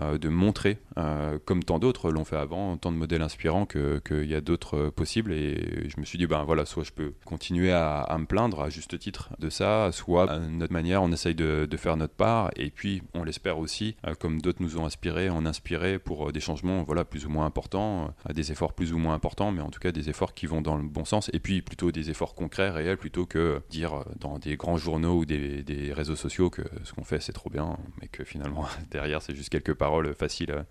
euh, 0.00 0.18
de 0.18 0.28
montrer, 0.28 0.78
euh, 0.98 1.38
comme 1.44 1.62
tant 1.62 1.78
d'autres 1.78 2.10
l'ont 2.10 2.24
fait 2.24 2.36
avant, 2.36 2.76
tant 2.76 2.92
de 2.92 2.96
modèles 2.96 3.22
inspirants 3.22 3.66
qu'il 3.66 4.24
y 4.26 4.34
a 4.34 4.40
d'autres 4.40 4.90
possibles. 4.90 5.32
Et 5.32 5.88
je 5.88 6.00
me 6.00 6.04
suis 6.04 6.18
dit, 6.18 6.26
ben 6.26 6.44
voilà, 6.44 6.64
soit 6.64 6.84
je 6.84 6.92
peux 6.92 7.12
continuer 7.24 7.72
à, 7.72 8.16
me 8.18 8.26
plaindre 8.26 8.60
à 8.60 8.70
juste 8.70 8.98
titre 8.98 9.30
de 9.38 9.50
ça, 9.50 9.90
soit 9.92 10.30
à 10.30 10.38
notre 10.38 10.72
manière, 10.72 11.02
on 11.02 11.12
essaye 11.12 11.34
de, 11.34 11.68
faire 11.76 11.96
notre 11.96 12.14
part. 12.14 12.50
Et 12.56 12.70
puis, 12.70 13.02
on 13.14 13.24
l'espère 13.24 13.58
aussi, 13.58 13.96
euh, 14.06 14.14
comme 14.14 14.40
d'autres 14.40 14.62
nous 14.62 14.78
ont 14.78 14.86
inspiré, 14.86 15.28
en 15.28 15.44
inspiré 15.44 15.98
pour 15.98 16.32
des 16.32 16.40
changements 16.40 16.82
voilà, 16.84 17.04
plus 17.04 17.26
ou 17.26 17.28
moins 17.28 17.46
importants, 17.46 18.14
des 18.32 18.52
efforts 18.52 18.72
plus 18.72 18.92
ou 18.92 18.98
moins 18.98 19.14
importants, 19.14 19.50
mais 19.50 19.60
en 19.60 19.70
tout 19.70 19.80
cas 19.80 19.92
des 19.92 20.08
efforts 20.08 20.34
qui 20.34 20.46
vont 20.46 20.62
dans 20.62 20.76
le 20.76 20.84
bon 20.84 21.04
sens. 21.04 21.30
Et 21.32 21.40
puis 21.40 21.62
plutôt 21.62 21.90
des 21.92 22.10
efforts 22.10 22.34
concrets, 22.34 22.70
réels, 22.70 22.96
plutôt 22.96 23.26
que 23.26 23.60
dire 23.70 24.04
dans 24.20 24.38
des 24.38 24.56
grands 24.56 24.76
journaux 24.76 25.18
ou 25.18 25.24
des 25.24 25.64
réseaux 25.92 26.16
sociaux 26.16 26.50
que 26.50 26.62
ce 26.84 26.92
qu'on 26.92 27.04
fait 27.04 27.20
c'est 27.20 27.32
trop 27.32 27.50
bien, 27.50 27.76
mais 28.00 28.08
que 28.08 28.24
finalement 28.24 28.66
derrière 28.90 29.22
c'est 29.22 29.34
juste 29.34 29.50
quelques 29.50 29.74
paroles 29.74 30.14
faciles 30.14 30.64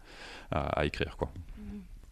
à, 0.52 0.86
écrire. 0.86 1.18
Quoi. 1.18 1.32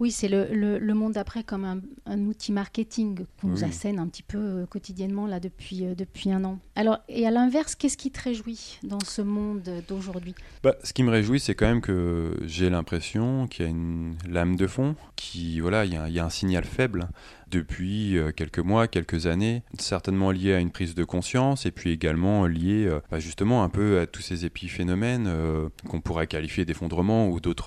Oui, 0.01 0.10
c'est 0.10 0.29
le, 0.29 0.79
le, 0.79 0.93
monde 0.95 1.13
d'après 1.13 1.43
comme 1.43 1.63
un, 1.63 1.79
un, 2.07 2.19
outil 2.25 2.51
marketing 2.51 3.25
qu'on 3.39 3.50
nous 3.50 3.63
assène 3.63 4.00
un 4.00 4.07
petit 4.07 4.24
peu 4.24 4.39
euh, 4.39 4.65
quotidiennement 4.65 5.27
là 5.27 5.39
depuis, 5.39 5.86
euh, 5.86 5.93
depuis 5.93 6.31
un 6.31 6.43
an. 6.43 6.57
Alors, 6.75 6.98
et 7.07 7.27
à 7.27 7.29
l'inverse, 7.29 7.75
qu'est-ce 7.75 7.98
qui 7.98 8.10
te 8.10 8.19
réjouit 8.19 8.79
dans 8.81 9.00
ce 9.05 9.21
monde 9.21 9.69
d'aujourd'hui? 9.88 10.33
Bah, 10.63 10.74
Ce 10.83 10.91
qui 10.93 11.03
me 11.03 11.12
réjouit, 11.12 11.39
c'est 11.39 11.53
quand 11.53 11.67
même 11.67 11.81
que 11.81 12.36
j'ai 12.41 12.71
l'impression 12.71 13.45
qu'il 13.45 13.63
y 13.63 13.67
a 13.67 13.69
une 13.69 14.15
lame 14.27 14.55
de 14.55 14.65
fond, 14.65 14.95
qui 15.15 15.60
voilà, 15.60 15.86
il 15.86 15.91
y, 15.91 16.13
y, 16.13 16.19
a 16.19 16.25
un 16.25 16.31
signal 16.31 16.63
faible 16.63 17.07
depuis 17.51 18.17
euh, 18.17 18.31
quelques 18.31 18.60
mois, 18.60 18.88
quelques 18.88 19.27
années, 19.27 19.62
certainement 19.77 20.31
lié 20.31 20.53
à 20.53 20.60
une 20.60 20.72
prise 20.72 20.96
de 20.96 21.03
conscience 21.03 21.65
et 21.65 21.72
puis 21.72 21.91
également 21.91 22.48
lié 22.48 22.88
euh, 22.88 23.01
bah, 23.12 23.20
justement 23.20 23.63
un 23.63 23.70
peu 23.70 24.00
à 24.00 24.08
tous 24.08 24.22
ces 24.22 24.46
épiphénomènes 24.46 25.27
euh, 25.27 25.67
qu'on 25.88 26.01
pourrait 26.01 26.27
qualifier 26.27 26.65
d'effondrement 26.65 27.27
ou 27.27 27.39
d'autres 27.39 27.62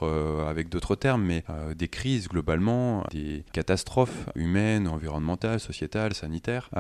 avec 0.49 0.71
d'autres 0.71 0.97
termes, 0.97 1.23
mais 1.23 1.45
des 1.77 1.89
crises 1.89 2.29
globalement, 2.29 3.05
des 3.11 3.45
catastrophes 3.53 4.27
humaines, 4.35 4.89
environnementales, 4.89 5.61
sociétales, 5.61 6.15
sanitaires, 6.15 6.71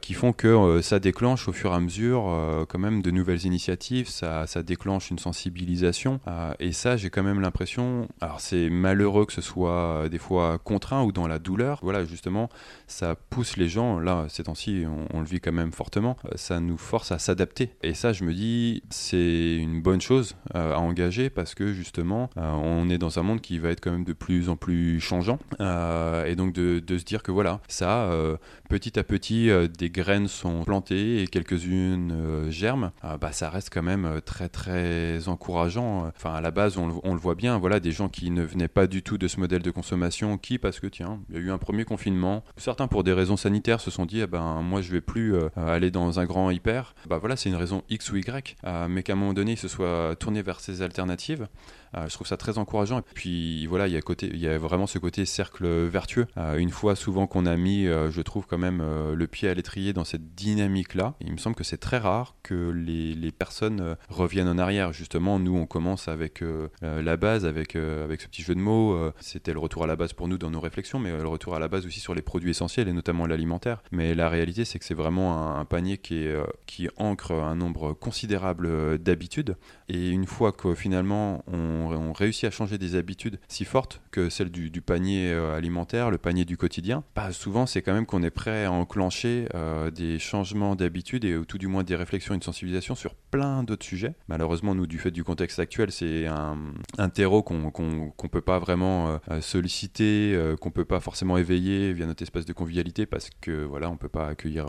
qui 0.00 0.14
font 0.14 0.32
que 0.32 0.80
ça 0.82 0.98
déclenche 0.98 1.46
au 1.48 1.52
fur 1.52 1.72
et 1.72 1.74
à 1.74 1.80
mesure 1.80 2.66
quand 2.68 2.78
même 2.78 3.02
de 3.02 3.10
nouvelles 3.10 3.44
initiatives, 3.44 4.08
ça, 4.08 4.46
ça 4.46 4.62
déclenche 4.62 5.10
une 5.10 5.18
sensibilisation 5.18 6.20
et 6.58 6.72
ça 6.72 6.96
j'ai 6.96 7.10
quand 7.10 7.22
même 7.22 7.40
l'impression, 7.40 8.08
alors 8.20 8.40
c'est 8.40 8.68
malheureux 8.68 9.26
que 9.26 9.32
ce 9.32 9.42
soit 9.42 10.08
des 10.10 10.18
fois 10.18 10.58
contraint 10.58 11.04
ou 11.04 11.12
dans 11.12 11.28
la 11.28 11.38
douleur, 11.38 11.78
voilà 11.82 12.04
justement 12.04 12.47
ça 12.86 13.16
pousse 13.30 13.56
les 13.56 13.68
gens, 13.68 13.98
là, 13.98 14.26
ces 14.28 14.44
temps-ci, 14.44 14.84
on, 15.12 15.20
le 15.20 15.26
vit 15.26 15.40
quand 15.40 15.52
même 15.52 15.72
fortement, 15.72 16.16
ça 16.34 16.60
nous 16.60 16.78
force 16.78 17.12
à 17.12 17.18
s'adapter. 17.18 17.70
Et 17.82 17.94
ça, 17.94 18.12
je 18.12 18.24
me 18.24 18.32
dis, 18.32 18.82
c'est 18.90 19.56
une 19.56 19.82
bonne 19.82 20.00
chose 20.00 20.36
à 20.54 20.78
engager 20.78 21.30
parce 21.30 21.54
que 21.54 21.72
justement, 21.72 22.30
on 22.36 22.88
est 22.88 22.98
dans 22.98 23.18
un 23.18 23.22
monde 23.22 23.40
qui 23.40 23.58
va 23.58 23.70
être 23.70 23.80
quand 23.80 23.92
même 23.92 24.04
de 24.04 24.12
plus 24.12 24.48
en 24.48 24.56
plus 24.56 25.00
changeant. 25.00 25.38
et 25.60 26.34
donc 26.36 26.52
de, 26.52 26.98
se 26.98 27.04
dire 27.04 27.22
que 27.22 27.32
voilà, 27.32 27.60
ça, 27.68 28.10
petit 28.68 28.98
à 28.98 29.04
petit, 29.04 29.50
des 29.78 29.90
graines 29.90 30.28
sont 30.28 30.64
plantées 30.64 31.22
et 31.22 31.26
quelques-unes 31.26 32.50
germent, 32.50 32.92
bah, 33.20 33.32
ça 33.32 33.50
reste 33.50 33.70
quand 33.72 33.82
même 33.82 34.20
très 34.24 34.48
très 34.48 35.28
encourageant. 35.28 36.06
Enfin, 36.16 36.34
à 36.34 36.40
la 36.40 36.50
base, 36.50 36.78
on, 36.78 37.00
on 37.02 37.14
le 37.14 37.20
voit 37.20 37.34
bien, 37.34 37.58
voilà, 37.58 37.80
des 37.80 37.92
gens 37.92 38.08
qui 38.08 38.30
ne 38.30 38.42
venaient 38.42 38.68
pas 38.68 38.86
du 38.86 39.02
tout 39.02 39.18
de 39.18 39.28
ce 39.28 39.40
modèle 39.40 39.62
de 39.62 39.70
consommation, 39.70 40.38
qui, 40.38 40.58
parce 40.58 40.80
que 40.80 40.86
tiens, 40.86 41.20
il 41.28 41.36
y 41.36 41.38
a 41.38 41.40
eu 41.40 41.50
un 41.50 41.58
premier 41.58 41.84
confinement, 41.84 42.37
certains 42.56 42.88
pour 42.88 43.04
des 43.04 43.12
raisons 43.12 43.36
sanitaires 43.36 43.80
se 43.80 43.90
sont 43.90 44.06
dit, 44.06 44.20
eh 44.20 44.26
ben, 44.26 44.62
moi 44.62 44.80
je 44.80 44.92
vais 44.92 45.00
plus 45.00 45.34
euh, 45.34 45.48
aller 45.56 45.90
dans 45.90 46.20
un 46.20 46.24
grand 46.24 46.50
hyper. 46.50 46.94
Bah 47.08 47.18
voilà, 47.18 47.36
c'est 47.36 47.48
une 47.48 47.56
raison 47.56 47.82
X 47.88 48.10
ou 48.12 48.16
Y, 48.16 48.56
euh, 48.64 48.86
mais 48.88 49.02
qu'à 49.02 49.14
un 49.14 49.16
moment 49.16 49.34
donné, 49.34 49.52
ils 49.52 49.58
se 49.58 49.68
soient 49.68 50.14
tournés 50.18 50.42
vers 50.42 50.60
ces 50.60 50.82
alternatives. 50.82 51.48
Euh, 51.96 52.08
je 52.08 52.14
trouve 52.14 52.26
ça 52.26 52.36
très 52.36 52.58
encourageant. 52.58 52.98
Et 52.98 53.02
puis 53.14 53.66
voilà, 53.66 53.86
il 53.88 53.94
y 53.94 54.48
a, 54.48 54.58
vraiment 54.58 54.86
ce 54.86 54.98
côté 54.98 55.24
cercle 55.24 55.66
vertueux. 55.86 56.26
une 56.56 56.70
fois 56.70 56.96
souvent 56.96 57.26
qu'on 57.26 57.46
a 57.46 57.56
mis, 57.56 57.84
je 57.84 58.20
trouve 58.22 58.46
quand 58.46 58.58
même 58.58 58.82
le 59.14 59.26
pied 59.26 59.48
à 59.48 59.54
l'étrier 59.54 59.92
dans 59.92 60.04
cette 60.04 60.34
dynamique-là, 60.34 61.14
il 61.20 61.32
me 61.32 61.38
semble 61.38 61.54
que 61.54 61.64
c'est 61.64 61.78
très 61.78 61.98
rare 61.98 62.34
que 62.42 62.70
les, 62.70 63.30
personnes 63.30 63.96
reviennent 64.08 64.48
en 64.48 64.58
arrière. 64.58 64.92
Justement, 64.92 65.38
nous, 65.38 65.56
on 65.56 65.66
commence 65.66 66.08
avec 66.08 66.42
la 66.82 67.16
base, 67.16 67.44
avec, 67.44 67.76
avec 67.76 68.20
ce 68.20 68.26
petit 68.26 68.42
jeu 68.42 68.54
de 68.54 68.60
mots. 68.60 68.98
C'était 69.20 69.52
le 69.52 69.58
retour 69.58 69.84
à 69.84 69.86
la 69.86 69.96
base 69.96 70.12
pour 70.12 70.28
nous 70.28 70.38
dans 70.38 70.50
nos 70.50 70.60
réflexions, 70.60 70.98
mais 70.98 71.16
le 71.16 71.28
retour 71.28 71.54
à 71.54 71.58
la 71.58 71.68
base 71.68 71.86
aussi 71.86 72.00
sur 72.00 72.14
les 72.14 72.22
produits 72.22 72.50
essentiels 72.50 72.88
et 72.88 72.92
notamment 72.92 73.26
l'alimentaire. 73.26 73.82
Mais 73.92 74.14
la 74.14 74.28
réalité, 74.28 74.64
c'est 74.64 74.78
que 74.78 74.84
c'est 74.84 74.94
vraiment 74.94 75.56
un, 75.56 75.64
panier 75.64 75.98
qui 75.98 76.88
ancre 76.96 77.32
un 77.32 77.54
nombre 77.54 77.92
considérable 77.92 78.98
d'habitudes. 78.98 79.56
Et 79.88 80.08
une 80.10 80.26
fois 80.26 80.52
que 80.52 80.74
finalement 80.74 81.44
on, 81.46 81.77
réussit 82.12 82.44
à 82.44 82.50
changer 82.50 82.78
des 82.78 82.94
habitudes 82.94 83.38
si 83.48 83.64
fortes 83.64 84.00
que 84.10 84.28
celles 84.28 84.50
du, 84.50 84.80
panier 84.80 85.32
euh, 85.32 85.56
alimentaire, 85.56 86.10
le 86.10 86.18
panier 86.18 86.44
du 86.44 86.56
quotidien, 86.56 87.04
souvent 87.32 87.66
c'est 87.66 87.82
quand 87.82 87.92
même 87.92 88.06
qu'on 88.06 88.22
est 88.22 88.30
prêt 88.30 88.64
à 88.64 88.72
enclencher 88.72 89.48
euh, 89.54 89.90
des 89.90 90.18
changements 90.18 90.76
d'habitudes 90.76 91.24
et 91.24 91.38
tout 91.46 91.58
du 91.58 91.66
moins 91.66 91.84
des 91.84 91.96
réflexions, 91.96 92.34
une 92.34 92.42
sensibilisation 92.42 92.94
sur 92.94 93.14
plein 93.14 93.62
d'autres 93.62 93.84
sujets. 93.84 94.14
Malheureusement, 94.28 94.74
nous, 94.74 94.86
du 94.86 94.98
fait 94.98 95.10
du 95.10 95.24
contexte 95.24 95.58
actuel, 95.58 95.90
c'est 95.90 96.26
un, 96.26 96.58
terreau 97.08 97.42
qu'on 97.42 97.58
ne 97.58 98.28
peut 98.28 98.40
pas 98.40 98.58
vraiment 98.58 99.18
euh, 99.30 99.40
solliciter, 99.40 100.38
qu'on 100.60 100.70
peut 100.70 100.84
pas 100.84 101.00
forcément 101.00 101.38
éveiller 101.38 101.92
via 101.92 102.06
notre 102.06 102.22
espace 102.22 102.44
de 102.44 102.52
convivialité 102.52 103.06
parce 103.06 103.30
que 103.40 103.64
voilà, 103.64 103.90
on 103.90 103.96
peut 103.96 104.08
pas 104.08 104.28
accueillir 104.28 104.66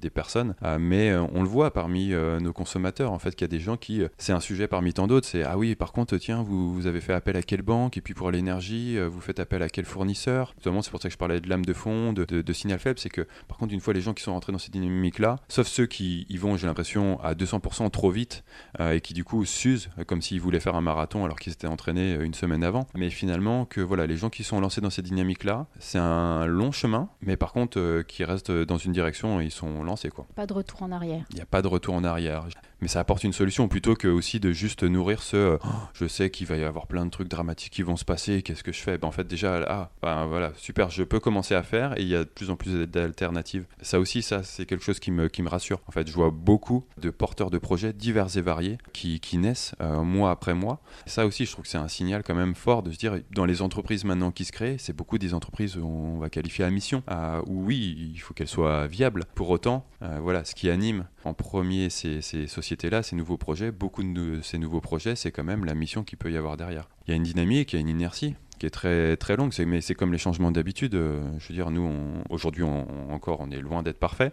des 0.00 0.10
personnes. 0.10 0.54
mais 0.78 1.14
on 1.14 1.42
le 1.42 1.48
voit 1.48 1.72
parmi 1.72 2.10
nos 2.10 2.52
consommateurs 2.52 3.12
en 3.12 3.18
fait 3.18 3.34
qu'il 3.34 3.42
y 3.42 3.50
a 3.50 3.56
des 3.56 3.60
gens 3.60 3.76
qui 3.76 4.02
c'est 4.18 4.32
un 4.32 4.40
sujet 4.40 4.68
parmi 4.68 4.92
tant 4.92 5.06
d'autres, 5.06 5.26
c'est 5.26 5.42
ah 5.42 5.56
oui, 5.56 5.74
par 5.74 5.92
contre, 5.92 6.16
tiens, 6.16 6.35
vous, 6.42 6.74
vous, 6.74 6.86
avez 6.86 7.00
fait 7.00 7.12
appel 7.12 7.36
à 7.36 7.42
quelle 7.42 7.62
banque? 7.62 7.96
Et 7.96 8.00
puis 8.00 8.14
pour 8.14 8.30
l'énergie, 8.30 8.98
euh, 8.98 9.08
vous 9.08 9.20
faites 9.20 9.40
appel 9.40 9.62
à 9.62 9.68
quel 9.68 9.84
fournisseur? 9.84 10.54
Notamment, 10.58 10.82
c'est 10.82 10.90
pour 10.90 11.00
ça 11.00 11.08
que 11.08 11.12
je 11.12 11.18
parlais 11.18 11.40
de 11.40 11.48
lame 11.48 11.64
de 11.64 11.72
fond, 11.72 12.12
de, 12.12 12.24
de, 12.24 12.52
signal 12.52 12.78
faible, 12.78 12.98
c'est 12.98 13.08
que 13.08 13.26
par 13.48 13.58
contre, 13.58 13.72
une 13.72 13.80
fois 13.80 13.94
les 13.94 14.00
gens 14.00 14.14
qui 14.14 14.22
sont 14.22 14.32
rentrés 14.32 14.52
dans 14.52 14.58
cette 14.58 14.72
dynamique-là, 14.72 15.36
sauf 15.48 15.66
ceux 15.66 15.86
qui 15.86 16.26
y 16.28 16.36
vont, 16.36 16.56
j'ai 16.56 16.66
l'impression, 16.66 17.20
à 17.20 17.34
200% 17.34 17.90
trop 17.90 18.10
vite 18.10 18.44
euh, 18.80 18.92
et 18.92 19.00
qui 19.00 19.14
du 19.14 19.24
coup 19.24 19.44
s'usent 19.44 19.90
comme 20.06 20.22
s'ils 20.22 20.40
voulaient 20.40 20.60
faire 20.60 20.74
un 20.74 20.80
marathon 20.80 21.24
alors 21.24 21.38
qu'ils 21.38 21.52
s'étaient 21.52 21.66
entraînés 21.66 22.14
euh, 22.14 22.24
une 22.24 22.34
semaine 22.34 22.64
avant. 22.64 22.86
Mais 22.94 23.10
finalement, 23.10 23.64
que 23.64 23.80
voilà, 23.80 24.06
les 24.06 24.16
gens 24.16 24.30
qui 24.30 24.44
sont 24.44 24.60
lancés 24.60 24.80
dans 24.80 24.90
cette 24.90 25.04
dynamique-là, 25.04 25.66
c'est 25.78 25.98
un 25.98 26.46
long 26.46 26.72
chemin, 26.72 27.08
mais 27.20 27.36
par 27.36 27.52
contre, 27.52 28.02
qui 28.02 28.24
restent 28.24 28.52
dans 28.52 28.78
une 28.78 28.92
direction, 28.92 29.40
ils 29.40 29.50
sont 29.50 29.82
lancés 29.84 30.10
quoi. 30.10 30.26
Pas 30.34 30.46
de 30.46 30.52
retour 30.52 30.82
en 30.82 30.92
arrière. 30.92 31.24
Il 31.30 31.36
n'y 31.36 31.42
a 31.42 31.46
pas 31.46 31.62
de 31.62 31.68
retour 31.68 31.94
en 31.94 32.04
arrière 32.04 32.46
mais 32.80 32.88
ça 32.88 33.00
apporte 33.00 33.24
une 33.24 33.32
solution 33.32 33.68
plutôt 33.68 33.94
que 33.94 34.08
aussi 34.08 34.40
de 34.40 34.52
juste 34.52 34.82
nourrir 34.82 35.22
ce 35.22 35.36
euh, 35.36 35.58
oh, 35.64 35.68
je 35.94 36.06
sais 36.06 36.30
qu'il 36.30 36.46
va 36.46 36.56
y 36.56 36.64
avoir 36.64 36.86
plein 36.86 37.06
de 37.06 37.10
trucs 37.10 37.28
dramatiques 37.28 37.72
qui 37.72 37.82
vont 37.82 37.96
se 37.96 38.04
passer 38.04 38.42
qu'est-ce 38.42 38.62
que 38.62 38.72
je 38.72 38.80
fais? 38.80 38.98
Ben, 38.98 39.08
en 39.08 39.12
fait 39.12 39.26
déjà 39.26 39.64
ah 39.68 39.90
ben, 40.02 40.26
voilà 40.26 40.52
super 40.56 40.90
je 40.90 41.02
peux 41.02 41.20
commencer 41.20 41.54
à 41.54 41.62
faire 41.62 41.98
et 41.98 42.02
il 42.02 42.08
y 42.08 42.14
a 42.14 42.20
de 42.20 42.28
plus 42.28 42.50
en 42.50 42.56
plus 42.56 42.86
d'alternatives. 42.86 43.66
Ça 43.80 43.98
aussi 43.98 44.22
ça 44.22 44.42
c'est 44.42 44.66
quelque 44.66 44.84
chose 44.84 45.00
qui 45.00 45.10
me, 45.10 45.28
qui 45.28 45.42
me 45.42 45.48
rassure. 45.48 45.80
En 45.86 45.92
fait 45.92 46.06
je 46.06 46.12
vois 46.12 46.30
beaucoup 46.30 46.84
de 47.00 47.10
porteurs 47.10 47.50
de 47.50 47.58
projets 47.58 47.92
divers 47.92 48.36
et 48.36 48.40
variés 48.42 48.78
qui, 48.92 49.20
qui 49.20 49.38
naissent 49.38 49.74
euh, 49.80 50.02
mois 50.02 50.30
après 50.30 50.54
mois. 50.54 50.80
Ça 51.06 51.26
aussi 51.26 51.46
je 51.46 51.52
trouve 51.52 51.64
que 51.64 51.70
c'est 51.70 51.78
un 51.78 51.88
signal 51.88 52.22
quand 52.22 52.34
même 52.34 52.54
fort 52.54 52.82
de 52.82 52.90
se 52.90 52.98
dire 52.98 53.18
dans 53.30 53.46
les 53.46 53.62
entreprises 53.62 54.04
maintenant 54.04 54.30
qui 54.30 54.44
se 54.44 54.52
créent 54.52 54.76
c'est 54.78 54.94
beaucoup 54.94 55.18
des 55.18 55.34
entreprises 55.34 55.76
on 55.76 56.18
va 56.18 56.28
qualifier 56.28 56.64
à 56.64 56.70
mission 56.70 57.02
euh, 57.10 57.40
où 57.46 57.64
oui 57.64 58.12
il 58.14 58.18
faut 58.18 58.34
qu'elles 58.34 58.48
soient 58.48 58.86
viables. 58.86 59.24
Pour 59.34 59.50
autant 59.50 59.86
voilà 60.20 60.44
ce 60.44 60.54
qui 60.54 60.70
anime 60.70 61.06
en 61.24 61.34
premier 61.34 61.90
ces, 61.90 62.20
ces 62.20 62.46
sociétés-là, 62.66 63.04
ces 63.04 63.14
nouveaux 63.14 63.36
projets, 63.36 63.70
beaucoup 63.70 64.02
de 64.02 64.40
ces 64.42 64.58
nouveaux 64.58 64.80
projets, 64.80 65.14
c'est 65.14 65.30
quand 65.30 65.44
même 65.44 65.64
la 65.64 65.74
mission 65.74 66.02
qu'il 66.02 66.18
peut 66.18 66.32
y 66.32 66.36
avoir 66.36 66.56
derrière. 66.56 66.88
Il 67.06 67.10
y 67.10 67.14
a 67.14 67.16
une 67.16 67.22
dynamique, 67.22 67.72
il 67.72 67.76
y 67.76 67.78
a 67.78 67.80
une 67.80 67.88
inertie 67.88 68.34
qui 68.58 68.66
est 68.66 68.70
très 68.70 69.16
très 69.18 69.36
longue, 69.36 69.52
mais 69.66 69.80
c'est 69.80 69.94
comme 69.94 70.12
les 70.12 70.18
changements 70.18 70.50
d'habitude. 70.50 70.94
Euh, 70.94 71.22
je 71.38 71.48
veux 71.48 71.54
dire, 71.54 71.70
nous, 71.70 71.88
aujourd'hui 72.28 72.64
encore, 72.64 73.38
on 73.40 73.50
est 73.50 73.60
loin 73.60 73.82
d'être 73.84 74.00
parfait. 74.00 74.32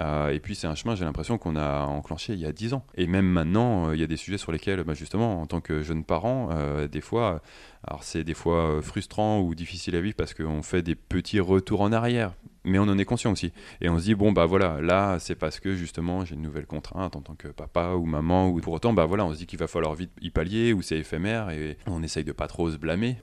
Euh, 0.00 0.30
et 0.30 0.40
puis 0.40 0.54
c'est 0.54 0.66
un 0.66 0.74
chemin, 0.74 0.94
j'ai 0.94 1.04
l'impression 1.04 1.36
qu'on 1.36 1.56
a 1.56 1.82
enclenché 1.82 2.32
il 2.32 2.38
y 2.38 2.46
a 2.46 2.52
10 2.52 2.72
ans. 2.72 2.86
Et 2.94 3.06
même 3.06 3.26
maintenant, 3.26 3.88
euh, 3.88 3.96
il 3.96 4.00
y 4.00 4.04
a 4.04 4.06
des 4.06 4.16
sujets 4.16 4.38
sur 4.38 4.52
lesquels, 4.52 4.82
bah, 4.84 4.94
justement, 4.94 5.42
en 5.42 5.46
tant 5.46 5.60
que 5.60 5.82
jeune 5.82 6.04
parent, 6.04 6.48
des 6.90 7.00
fois, 7.00 7.42
alors 7.86 8.02
c'est 8.04 8.24
des 8.24 8.34
fois 8.34 8.80
frustrant 8.80 9.40
ou 9.40 9.54
difficile 9.54 9.96
à 9.96 10.00
vivre 10.00 10.16
parce 10.16 10.32
qu'on 10.32 10.62
fait 10.62 10.82
des 10.82 10.94
petits 10.94 11.40
retours 11.40 11.82
en 11.82 11.92
arrière 11.92 12.32
mais 12.64 12.78
on 12.78 12.84
en 12.84 12.98
est 12.98 13.04
conscient 13.04 13.32
aussi. 13.32 13.52
Et 13.80 13.88
on 13.88 13.98
se 13.98 14.04
dit, 14.04 14.14
bon, 14.14 14.32
bah 14.32 14.46
voilà, 14.46 14.80
là, 14.80 15.18
c'est 15.18 15.34
parce 15.34 15.60
que 15.60 15.74
justement, 15.74 16.24
j'ai 16.24 16.34
une 16.34 16.42
nouvelle 16.42 16.66
contrainte 16.66 17.16
en 17.16 17.20
tant 17.20 17.34
que 17.34 17.48
papa 17.48 17.94
ou 17.94 18.06
maman, 18.06 18.48
ou 18.48 18.60
pour 18.60 18.72
autant, 18.72 18.92
bah 18.92 19.04
voilà, 19.04 19.24
on 19.24 19.32
se 19.32 19.38
dit 19.38 19.46
qu'il 19.46 19.58
va 19.58 19.66
falloir 19.66 19.94
vite 19.94 20.10
y 20.20 20.30
pallier, 20.30 20.72
ou 20.72 20.82
c'est 20.82 20.98
éphémère, 20.98 21.50
et 21.50 21.78
on 21.86 22.02
essaye 22.02 22.24
de 22.24 22.32
pas 22.32 22.46
trop 22.46 22.70
se 22.70 22.76
blâmer. 22.76 23.18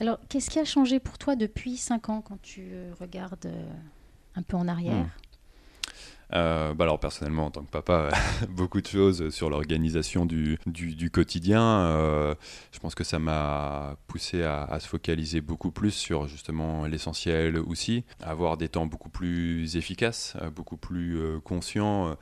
Alors, 0.00 0.18
qu'est-ce 0.28 0.50
qui 0.50 0.58
a 0.58 0.64
changé 0.64 1.00
pour 1.00 1.18
toi 1.18 1.34
depuis 1.34 1.76
5 1.76 2.08
ans 2.08 2.20
quand 2.20 2.40
tu 2.40 2.68
euh, 2.72 2.92
regardes 3.00 3.46
euh, 3.46 3.72
un 4.36 4.42
peu 4.42 4.56
en 4.56 4.68
arrière? 4.68 5.06
Euh, 6.34 6.74
bah 6.74 6.84
alors 6.84 7.00
personnellement 7.00 7.46
en 7.46 7.50
tant 7.50 7.62
que 7.62 7.70
papa, 7.70 8.10
beaucoup 8.50 8.80
de 8.80 8.86
choses 8.86 9.30
sur 9.30 9.48
l'organisation 9.48 10.26
du, 10.26 10.58
quotidien. 11.12 11.62
Euh, 11.62 12.34
je 12.72 12.78
pense 12.78 12.94
que 12.94 13.04
ça 13.04 13.18
m'a 13.18 13.96
poussé 14.06 14.42
à, 14.42 14.78
se 14.80 14.86
focaliser 14.86 15.40
beaucoup 15.40 15.70
plus 15.70 15.92
sur 15.92 16.28
justement 16.28 16.84
l'essentiel 16.86 17.58
aussi, 17.58 18.04
avoir 18.22 18.56
des 18.56 18.68
temps 18.68 18.86
beaucoup 18.86 19.08
plus 19.08 19.76
efficaces, 19.76 20.36
euh, 20.42 20.50
beaucoup 20.50 20.76
plus 20.76 21.18
conscients, 21.44 22.16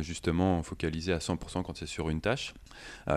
justement 0.00 0.62
focalisé 0.62 1.12
à 1.12 1.18
100% 1.18 1.62
quand 1.62 1.76
c'est 1.76 1.86
sur 1.86 2.08
une 2.08 2.20
tâche. 2.20 2.54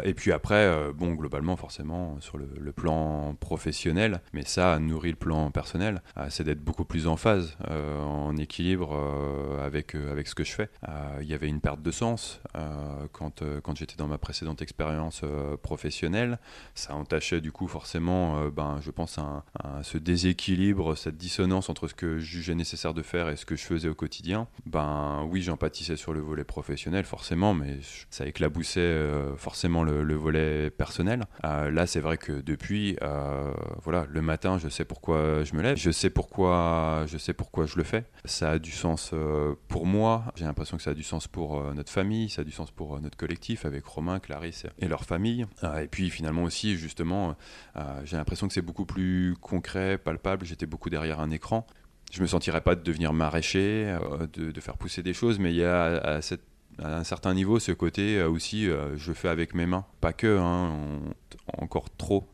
Et 0.04 0.14
puis 0.14 0.32
après, 0.32 0.92
bon 0.94 1.14
globalement 1.14 1.56
forcément 1.56 2.20
sur 2.20 2.38
le, 2.38 2.72
plan 2.72 3.36
professionnel, 3.40 4.22
mais 4.32 4.46
ça 4.46 4.78
nourrit 4.80 5.10
le 5.10 5.16
plan 5.16 5.52
personnel, 5.52 6.02
c'est 6.30 6.44
d'être 6.44 6.64
beaucoup 6.64 6.86
plus 6.86 7.08
en 7.08 7.18
phase, 7.18 7.58
en 7.68 8.38
équilibre 8.38 8.96
avec, 9.64 9.96
avec 9.96 10.28
ce 10.28 10.36
que 10.36 10.44
je 10.44 10.52
fais. 10.52 10.70
Euh, 10.88 11.20
il 11.22 11.28
y 11.28 11.34
avait 11.34 11.48
une 11.48 11.62
perte 11.62 11.82
de 11.82 11.92
sens 11.92 12.42
euh, 12.56 13.08
quand, 13.12 13.42
euh, 13.42 13.62
quand 13.62 13.76
j'étais 13.78 13.96
dans 13.96 14.08
ma 14.08 14.18
précédente 14.18 14.62
expérience 14.62 15.22
professionnelle. 15.62 16.40
Ça 16.76 16.96
entachait 16.96 17.42
du 17.42 17.52
coup 17.52 17.68
forcément, 17.68 18.48
ben, 18.50 18.80
je 18.82 18.92
pense, 18.92 19.18
un, 19.18 19.44
ce 19.84 19.98
déséquilibre, 19.98 20.96
cette 20.96 21.18
dissonance 21.18 21.70
entre 21.70 21.88
ce 21.88 21.94
que 21.94 22.20
je 22.20 22.26
jugeais 22.26 22.56
nécessaire 22.56 22.94
de 22.94 23.02
faire 23.02 23.30
et 23.30 23.36
ce 23.36 23.46
que 23.46 23.56
je 23.56 23.64
faisais 23.64 23.90
au 23.90 23.96
quotidien. 23.96 24.48
Ben 24.66 25.28
oui, 25.30 25.42
j'en 25.42 25.58
sur 25.96 26.14
le 26.14 26.20
volet 26.20 26.44
professionnel 26.44 27.06
forcément, 27.06 27.54
mais 27.54 27.80
ça 28.10 28.26
éclaboussait 28.26 29.08
forcément 29.38 29.49
le, 29.84 30.16
volet 30.16 30.70
personnel. 30.70 31.26
là, 31.44 31.86
c'est 31.86 32.00
vrai 32.00 32.18
que 32.18 32.34
depuis, 32.34 32.98
voilà, 33.84 34.06
le 34.10 34.22
matin, 34.22 34.58
je 34.58 34.70
sais 34.70 34.86
pourquoi 34.86 35.44
je 35.44 35.56
me 35.56 35.62
lève, 35.62 35.78
je 35.78 35.92
sais 35.92 36.10
pourquoi, 36.10 37.06
je 37.08 37.18
sais 37.18 37.34
pourquoi 37.34 37.66
je 37.66 37.78
le 37.78 37.84
fais. 37.84 38.06
Ça 38.26 38.52
a 38.52 38.60
du 38.60 38.72
sens 38.72 39.14
pour 39.68 39.86
moi 39.86 40.20
j'ai 40.36 40.46
l'impression 40.46 40.78
que 40.78 40.84
ça 40.84 40.92
a 40.92 40.94
du 40.94 41.04
sens 41.04 41.28
pour 41.28 41.60
euh, 41.60 41.74
notre 41.74 41.92
famille, 41.92 42.30
ça 42.30 42.42
a 42.42 42.46
du 42.46 42.52
sens 42.52 42.72
pour 42.72 42.96
euh, 42.96 43.00
notre 43.00 43.18
collectif 43.18 43.66
avec 43.66 43.86
Romain, 43.86 44.20
Clarisse 44.20 44.66
et 44.80 44.88
leur 44.88 45.04
famille. 45.04 45.46
Euh, 45.64 45.80
et 45.80 45.88
puis 45.88 46.10
finalement 46.10 46.44
aussi, 46.44 46.78
justement, 46.78 47.36
j'ai 48.04 48.18
l'impression 48.18 48.48
que 48.48 48.54
c'est 48.54 48.62
beaucoup 48.62 48.86
plus 48.86 49.36
concret, 49.40 49.98
palpable. 49.98 50.46
J'étais 50.46 50.66
beaucoup 50.66 50.90
derrière 50.90 51.20
un 51.20 51.32
écran. 51.32 51.66
Je 52.12 52.22
me 52.22 52.28
sentirais 52.28 52.62
pas 52.62 52.76
de 52.76 52.82
devenir 52.82 53.14
maraîcher, 53.14 53.98
de, 54.34 54.60
faire 54.60 54.78
pousser 54.78 55.04
des 55.04 55.14
choses, 55.14 55.40
mais 55.40 55.52
il 55.52 55.58
y 55.58 55.64
a 55.64 55.98
à, 55.98 56.22
un 56.82 57.04
certain 57.04 57.34
niveau 57.34 57.60
ce 57.60 57.72
côté 57.72 58.22
aussi, 58.24 58.68
je 58.96 59.14
fais 59.14 59.30
avec 59.30 59.54
mes 59.54 59.66
mains. 59.66 59.86
Pas 60.02 60.14
que, 60.14 60.38
hein, 60.38 61.00
encore 61.58 61.90
trop 61.96 62.30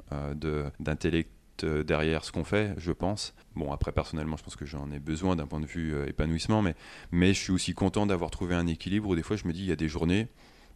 d'intellect 0.80 1.30
euh, 1.64 1.84
derrière 1.84 2.25
ce 2.25 2.32
qu'on 2.32 2.44
fait, 2.44 2.74
je 2.78 2.92
pense. 2.92 3.34
Bon, 3.56 3.72
après, 3.72 3.92
personnellement, 3.92 4.36
je 4.36 4.44
pense 4.44 4.56
que 4.56 4.66
j'en 4.66 4.92
ai 4.92 5.00
besoin 5.00 5.36
d'un 5.36 5.48
point 5.48 5.62
de 5.62 5.66
vue 5.66 5.94
euh, 5.94 6.08
épanouissement, 6.08 6.62
mais, 6.62 6.75
mais 7.12 7.34
je 7.34 7.40
suis 7.40 7.54
aussi 7.54 7.74
content 7.74 8.06
d'avoir 8.06 8.30
trouvé 8.30 8.56
un 8.56 8.68
équilibre 8.68 9.08
où 9.08 9.16
des 9.16 9.24
fois, 9.24 9.38
je 9.38 9.48
me 9.48 9.54
dis, 9.54 9.62
il 9.62 9.68
y 9.68 9.72
a 9.72 9.78
des 9.78 9.88
journées, 9.88 10.28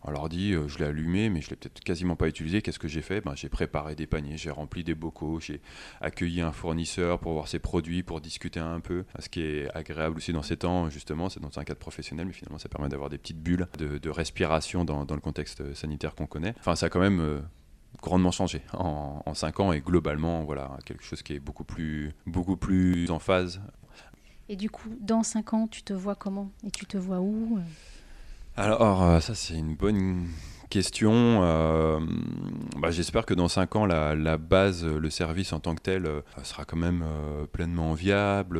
On 0.03 0.11
leur 0.11 0.29
dit, 0.29 0.53
je 0.53 0.77
l'ai 0.77 0.85
allumé, 0.85 1.29
mais 1.29 1.41
je 1.41 1.49
l'ai 1.49 1.55
peut-être 1.55 1.81
quasiment 1.81 2.15
pas 2.15 2.27
utilisé. 2.27 2.61
Qu'est-ce 2.61 2.79
que 2.79 2.87
j'ai 2.87 3.01
fait? 3.01 3.21
Ben, 3.21 3.35
J'ai 3.35 3.49
préparé 3.49 3.95
des 3.95 4.07
paniers, 4.07 4.37
j'ai 4.37 4.49
rempli 4.49 4.83
des 4.83 4.95
bocaux, 4.95 5.39
j'ai 5.39 5.61
accueilli 6.01 6.41
un 6.41 6.51
fournisseur 6.51 7.19
pour 7.19 7.33
voir 7.33 7.47
ses 7.47 7.59
produits, 7.59 8.03
pour 8.03 8.21
discuter 8.21 8.59
un 8.59 8.79
peu. 8.79 9.05
Ce 9.19 9.29
qui 9.29 9.41
est 9.41 9.69
agréable 9.75 10.17
aussi 10.17 10.31
dans 10.31 10.43
ces 10.43 10.57
temps, 10.57 10.89
justement, 10.89 11.29
c'est 11.29 11.41
dans 11.41 11.59
un 11.59 11.63
cadre 11.63 11.79
professionnel, 11.79 12.27
mais 12.27 12.33
finalement, 12.33 12.59
ça 12.59 12.69
permet 12.69 12.89
d'avoir 12.89 13.09
des 13.09 13.17
petites 13.17 13.41
bulles 13.41 13.67
de, 13.77 14.09
respiration 14.09 14.85
dans, 14.85 15.05
le 15.09 15.21
contexte 15.21 15.73
sanitaire 15.73 16.15
qu'on 16.15 16.27
connaît. 16.27 16.55
Enfin, 16.59 16.75
ça 16.75 16.87
a 16.87 16.89
quand 16.89 16.99
même 16.99 17.43
grandement 18.01 18.31
changé 18.31 18.61
en, 18.73 19.21
en 19.25 19.33
5 19.33 19.59
ans 19.59 19.73
et 19.73 19.81
globalement, 19.81 20.43
voilà, 20.43 20.77
quelque 20.85 21.03
chose 21.03 21.21
qui 21.21 21.33
est 21.33 21.39
beaucoup 21.39 21.63
plus, 21.63 22.13
beaucoup 22.25 22.57
plus 22.57 23.09
en 23.11 23.19
phase. 23.19 23.61
Et 24.47 24.55
du 24.55 24.69
coup, 24.69 24.89
dans 24.99 25.21
5 25.23 25.53
ans, 25.53 25.67
tu 25.67 25.83
te 25.83 25.93
vois 25.93 26.15
comment? 26.15 26.51
Et 26.65 26.71
tu 26.71 26.85
te 26.85 26.97
vois 26.97 27.19
où? 27.19 27.59
Alors, 28.59 29.03
euh, 29.03 29.21
ça, 29.21 29.35
c'est 29.35 29.53
une 29.53 29.73
bonne 29.73 30.27
question. 30.69 31.13
Euh, 31.13 32.01
bah, 32.75 32.91
j'espère 32.91 33.25
que 33.25 33.33
dans 33.33 33.47
5 33.47 33.77
ans, 33.77 33.85
la, 33.85 34.37
base, 34.37 34.85
le 34.85 35.09
service 35.09 35.53
en 35.53 35.61
tant 35.61 35.75
que 35.75 35.81
tel, 35.81 36.05
euh, 36.05 36.19
sera 36.43 36.65
quand 36.65 36.75
même 36.75 37.05
pleinement 37.53 37.93
viable, 37.93 38.59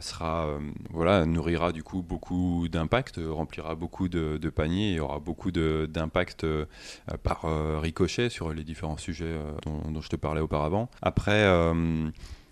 sera, 0.00 0.58
voilà, 0.88 1.26
nourrira 1.26 1.72
du 1.72 1.82
coup 1.82 2.00
beaucoup 2.00 2.66
d'impact, 2.68 3.20
remplira 3.22 3.74
beaucoup 3.74 4.08
de, 4.08 4.38
paniers 4.48 4.94
et 4.94 5.00
aura 5.00 5.18
beaucoup 5.18 5.50
d'impact 5.50 6.46
par 7.22 7.44
ricochet 7.82 8.30
sur 8.30 8.54
les 8.54 8.64
différents 8.64 8.96
sujets 8.96 9.36
dont, 9.66 9.90
dont, 9.90 10.00
je 10.00 10.08
te 10.08 10.16
parlais 10.16 10.40
auparavant. 10.40 10.88
Après, 11.02 11.44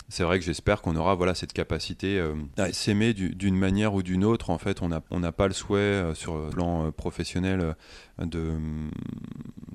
c'est 0.09 0.23
vrai 0.23 0.39
que 0.39 0.45
j'espère 0.45 0.81
qu'on 0.81 0.97
aura 0.97 1.15
voilà 1.15 1.35
cette 1.35 1.53
capacité 1.53 2.19
euh, 2.19 2.35
à 2.57 2.73
s'aimer 2.73 3.13
d'une 3.13 3.57
manière 3.57 3.93
ou 3.95 4.03
d'une 4.03 4.25
autre. 4.25 4.51
En 4.51 4.59
fait, 4.59 4.81
on 4.81 4.89
n'a 4.89 5.03
on 5.11 5.21
pas 5.33 5.49
le 5.49 5.55
souhait 5.55 5.79
euh, 5.79 6.15
sur 6.15 6.39
le 6.39 6.51
plan 6.51 6.87
euh, 6.87 6.91
professionnel 6.91 7.75
de, 8.21 8.57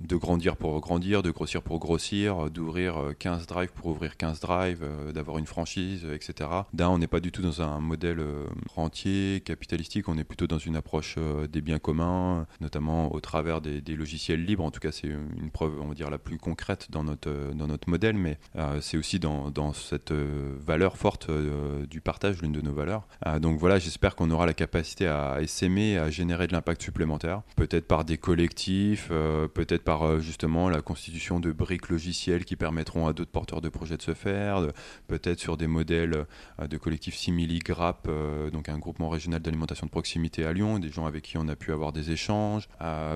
de 0.08 0.16
grandir 0.16 0.58
pour 0.58 0.80
grandir, 0.82 1.24
de 1.24 1.32
grossir 1.32 1.62
pour 1.62 1.80
grossir, 1.80 2.50
d'ouvrir 2.50 2.96
15 3.20 3.48
drives 3.48 3.72
pour 3.74 3.88
ouvrir 3.88 4.18
15 4.18 4.40
drives, 4.40 4.86
d'avoir 5.14 5.38
une 5.38 5.46
franchise, 5.46 6.06
etc. 6.14 6.50
Là, 6.78 6.90
on 6.90 6.98
n'est 6.98 7.08
pas 7.08 7.20
du 7.20 7.32
tout 7.32 7.42
dans 7.42 7.62
un 7.62 7.80
modèle 7.80 8.22
rentier, 8.70 9.42
capitalistique, 9.46 10.10
on 10.10 10.18
est 10.18 10.24
plutôt 10.24 10.48
dans 10.48 10.58
une 10.58 10.76
approche 10.76 11.18
des 11.52 11.62
biens 11.62 11.80
communs, 11.80 12.46
notamment 12.62 13.14
au 13.14 13.20
travers 13.20 13.62
des, 13.62 13.82
logiciels 13.96 14.44
libres. 14.44 14.64
En 14.64 14.72
tout 14.72 14.80
cas, 14.80 14.92
c'est 14.92 15.08
une 15.08 15.52
preuve, 15.52 15.80
on 15.82 15.88
va 15.88 15.94
dire, 15.94 16.10
la 16.10 16.18
plus 16.18 16.38
concrète 16.38 16.88
dans 16.90 17.04
notre, 17.04 17.54
dans 17.54 17.68
notre 17.68 17.90
modèle, 17.90 18.18
mais 18.18 18.38
c'est 18.82 18.98
aussi 18.98 19.20
dans, 19.20 19.52
dans 19.52 19.74
cette 19.74 20.12
valeur 20.12 20.98
forte 20.98 21.30
euh, 21.30 21.86
du 21.86 22.02
partage, 22.02 22.42
l'une 22.42 22.52
de 22.52 22.62
nos 22.62 22.74
valeurs. 22.74 23.08
Euh, 23.28 23.40
donc 23.40 23.60
voilà, 23.60 23.80
j'espère 23.80 24.16
qu'on 24.16 24.30
aura 24.32 24.46
la 24.46 24.54
capacité 24.54 25.08
à 25.08 25.40
s'aimer, 25.48 25.98
à 25.98 26.10
générer 26.10 26.48
de 26.48 26.54
l'impact 26.54 26.82
supplémentaire, 26.82 27.42
peut-être 27.56 27.88
par 27.88 28.06
des 28.06 28.18
collectifs, 28.34 29.10
euh, 29.12 29.48
peut-être 29.48 29.84
par 29.84 30.20
justement 30.20 30.68
la 30.68 30.82
constitution 30.82 31.40
de 31.40 31.52
briques 31.52 31.90
logicielles 31.90 32.46
qui 32.46 32.56
permettront 32.56 33.06
à 33.06 33.14
d'autres 33.14 33.30
porteurs 33.30 33.62
de 33.62 33.70
projets 33.70 33.96
de 33.96 34.02
se 34.02 34.16
faire, 34.16 34.66
peut-être 35.08 35.40
sur 35.40 35.56
des 35.56 35.68
modèles 35.68 36.26
de 36.68 36.78
collectifs 36.78 37.16
simili 37.16 37.60
GRAP, 37.60 38.10
donc 38.52 38.70
un 38.70 38.80
groupement 38.80 39.10
régional 39.10 39.40
d'alimentation 39.40 39.86
de 39.86 39.92
proximité 39.92 40.46
à 40.46 40.54
Lyon, 40.54 40.80
des 40.80 40.90
gens 40.90 41.06
avec 41.06 41.24
qui 41.24 41.38
on 41.38 41.48
a 41.48 41.56
pu 41.56 41.72
avoir 41.72 41.94
des 41.94 42.10
échanges, 42.10 42.68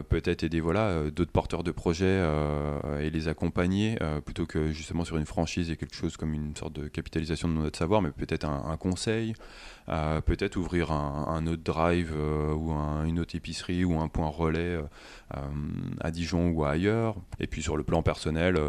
peut-être 0.10 0.44
aider 0.44 0.60
voilà 0.60 1.10
d'autres 1.10 1.32
porteurs 1.32 1.64
de 1.64 1.72
projets 1.72 2.24
et 3.02 3.10
les 3.10 3.28
accompagner 3.28 3.98
plutôt 4.24 4.46
que 4.46 4.72
justement 4.72 5.04
sur 5.04 5.18
une 5.18 5.26
franchise 5.26 5.72
et 5.72 5.78
quelque 5.78 5.96
chose 5.96 6.16
comme 6.16 6.36
une 6.36 6.56
sorte 6.56 6.74
de 6.74 6.88
capitalisation 6.88 7.48
de 7.48 7.54
notre 7.54 7.80
savoir, 7.80 8.04
mais 8.04 8.12
peut-être 8.12 8.46
un, 8.46 8.78
conseil, 8.78 9.34
euh, 9.90 10.22
peut-être 10.22 10.58
ouvrir 10.58 10.92
un, 10.92 11.48
autre 11.48 11.64
drive 11.64 12.14
euh, 12.16 12.54
ou 12.54 12.72
une 13.06 13.20
autre 13.20 13.36
épicerie 13.36 13.86
ou 13.86 14.00
un 14.00 14.08
point 14.08 14.28
relais 14.28 14.60
euh, 14.60 14.82
à 15.32 16.12
Dijon 16.12 16.50
ou 16.50 16.64
ailleurs. 16.64 17.16
Et 17.40 17.48
puis 17.48 17.62
sur 17.62 17.78
le 17.78 17.84
plan 17.84 18.02
personnel, 18.02 18.60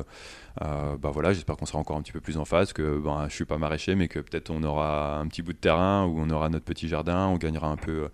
bah 0.61 1.11
voilà, 1.13 1.33
j'espère 1.33 1.57
qu'on 1.57 1.67
sera 1.67 1.79
encore 1.79 1.97
un 1.97 2.03
petit 2.03 2.13
peu 2.13 2.21
plus 2.21 2.37
en 2.37 2.45
phase, 2.45 2.73
que 2.73 2.99
ben, 2.99 3.27
je 3.29 3.35
suis 3.35 3.45
pas 3.45 3.59
maraîcher, 3.59 3.95
mais 3.95 4.09
que 4.09 4.19
peut-être 4.19 4.51
on 4.51 4.63
aura 4.63 5.19
un 5.19 5.27
petit 5.29 5.43
bout 5.43 5.53
de 5.53 5.59
terrain 5.59 6.05
où 6.05 6.19
on 6.19 6.31
aura 6.31 6.49
notre 6.49 6.65
petit 6.65 6.89
jardin, 6.89 7.27
on 7.27 7.37
gagnera 7.37 7.69
un 7.69 7.77
peu 7.77 8.09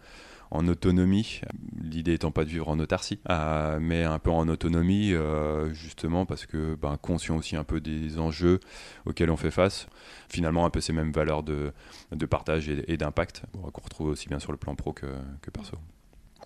en 0.54 0.68
autonomie. 0.68 1.40
L'idée 1.82 2.14
étant 2.14 2.30
pas 2.30 2.44
de 2.44 2.48
vivre 2.48 2.68
en 2.68 2.78
autarcie, 2.78 3.18
euh, 3.28 3.78
mais 3.80 4.04
un 4.04 4.18
peu 4.20 4.30
en 4.30 4.48
autonomie, 4.48 5.12
euh, 5.12 5.74
justement 5.74 6.26
parce 6.26 6.46
que 6.46 6.76
ben, 6.76 6.96
conscient 6.96 7.36
aussi 7.36 7.56
un 7.56 7.64
peu 7.64 7.80
des 7.80 8.18
enjeux 8.18 8.60
auxquels 9.04 9.30
on 9.30 9.36
fait 9.36 9.50
face. 9.50 9.88
Finalement, 10.28 10.64
un 10.64 10.70
peu 10.70 10.80
ces 10.80 10.92
mêmes 10.92 11.12
valeurs 11.12 11.42
de, 11.42 11.72
de 12.12 12.26
partage 12.26 12.68
et, 12.68 12.96
d'impact 12.96 13.42
qu'on 13.52 13.82
retrouve 13.82 14.08
aussi 14.08 14.28
bien 14.28 14.38
sur 14.38 14.52
le 14.52 14.58
plan 14.58 14.76
pro 14.76 14.92
que, 14.92 15.06
que 15.42 15.50
perso. 15.50 15.76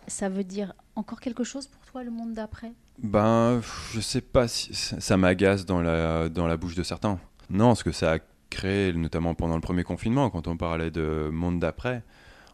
Ça 0.07 0.31
veut 0.31 0.45
dire 0.45 0.73
encore 0.99 1.21
quelque 1.21 1.45
chose 1.45 1.67
pour 1.67 1.85
toi, 1.85 2.05
le 2.05 2.11
monde 2.11 2.35
d'après? 2.35 2.73
Ben, 2.99 3.61
je 3.93 4.01
sais 4.01 4.21
pas 4.21 4.49
si 4.49 4.75
ça 4.75 5.17
m'agace 5.17 5.65
dans 5.65 5.81
la, 5.81 6.29
dans 6.29 6.47
la 6.47 6.57
bouche 6.57 6.75
de 6.75 6.83
certains. 6.83 7.19
Non, 7.51 7.75
ce 7.75 7.85
que 7.85 7.93
ça 7.93 8.15
a 8.15 8.19
créé, 8.51 8.93
notamment 8.93 9.35
pendant 9.35 9.55
le 9.55 9.61
premier 9.61 9.85
confinement, 9.85 10.31
quand 10.31 10.49
on 10.49 10.57
parlait 10.57 10.91
de 10.91 11.31
monde 11.33 11.61
d'après, 11.61 12.03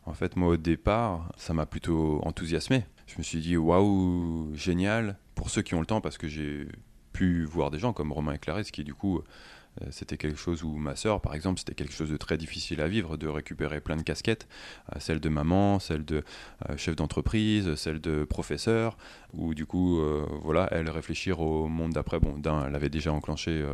en 0.05 0.13
fait, 0.13 0.37
moi, 0.37 0.49
au 0.49 0.57
départ, 0.57 1.33
ça 1.37 1.55
m'a 1.55 1.67
plutôt 1.67 2.21
enthousiasmé. 2.25 2.85
Je 3.07 3.15
me 3.19 3.23
suis 3.23 3.41
dit, 3.41 3.57
waouh, 3.57 4.55
génial, 4.55 5.19
pour 5.35 5.51
ceux 5.51 5.63
qui 5.63 5.75
ont 5.75 5.81
le 5.81 5.87
temps, 5.87 6.01
parce 6.01 6.19
que 6.19 6.29
j'ai 6.29 6.69
pu 7.13 7.45
voir 7.45 7.71
des 7.71 7.79
gens 7.79 7.93
comme 7.93 8.13
Romain 8.13 8.35
et 8.35 8.65
qui, 8.65 8.85
du 8.85 8.95
coup, 8.95 9.23
c'était 9.91 10.17
quelque 10.17 10.39
chose 10.39 10.63
où 10.63 10.77
ma 10.77 10.97
sœur, 10.97 11.21
par 11.21 11.35
exemple, 11.35 11.59
c'était 11.59 11.75
quelque 11.75 11.93
chose 11.93 12.11
de 12.11 12.17
très 12.17 12.39
difficile 12.39 12.81
à 12.81 12.89
vivre, 12.89 13.17
de 13.17 13.27
récupérer 13.27 13.81
plein 13.81 13.97
de 13.97 14.03
casquettes, 14.03 14.47
euh, 14.95 15.01
celle 15.01 15.21
de 15.21 15.29
maman, 15.29 15.79
celle 15.79 16.05
de 16.05 16.23
euh, 16.69 16.77
chef 16.77 16.97
d'entreprise, 16.97 17.75
celle 17.75 18.01
de 18.01 18.25
professeur, 18.25 18.97
où 19.33 19.53
du 19.53 19.67
coup, 19.67 20.01
voilà, 20.45 20.69
elle 20.71 20.89
réfléchir 20.89 21.41
au 21.41 21.67
monde 21.67 21.93
d'après. 21.93 22.21
Bon, 22.21 22.39
d'un, 22.39 22.69
elle 22.69 22.75
avait 22.77 22.89
déjà 22.89 23.13
enclenché 23.13 23.65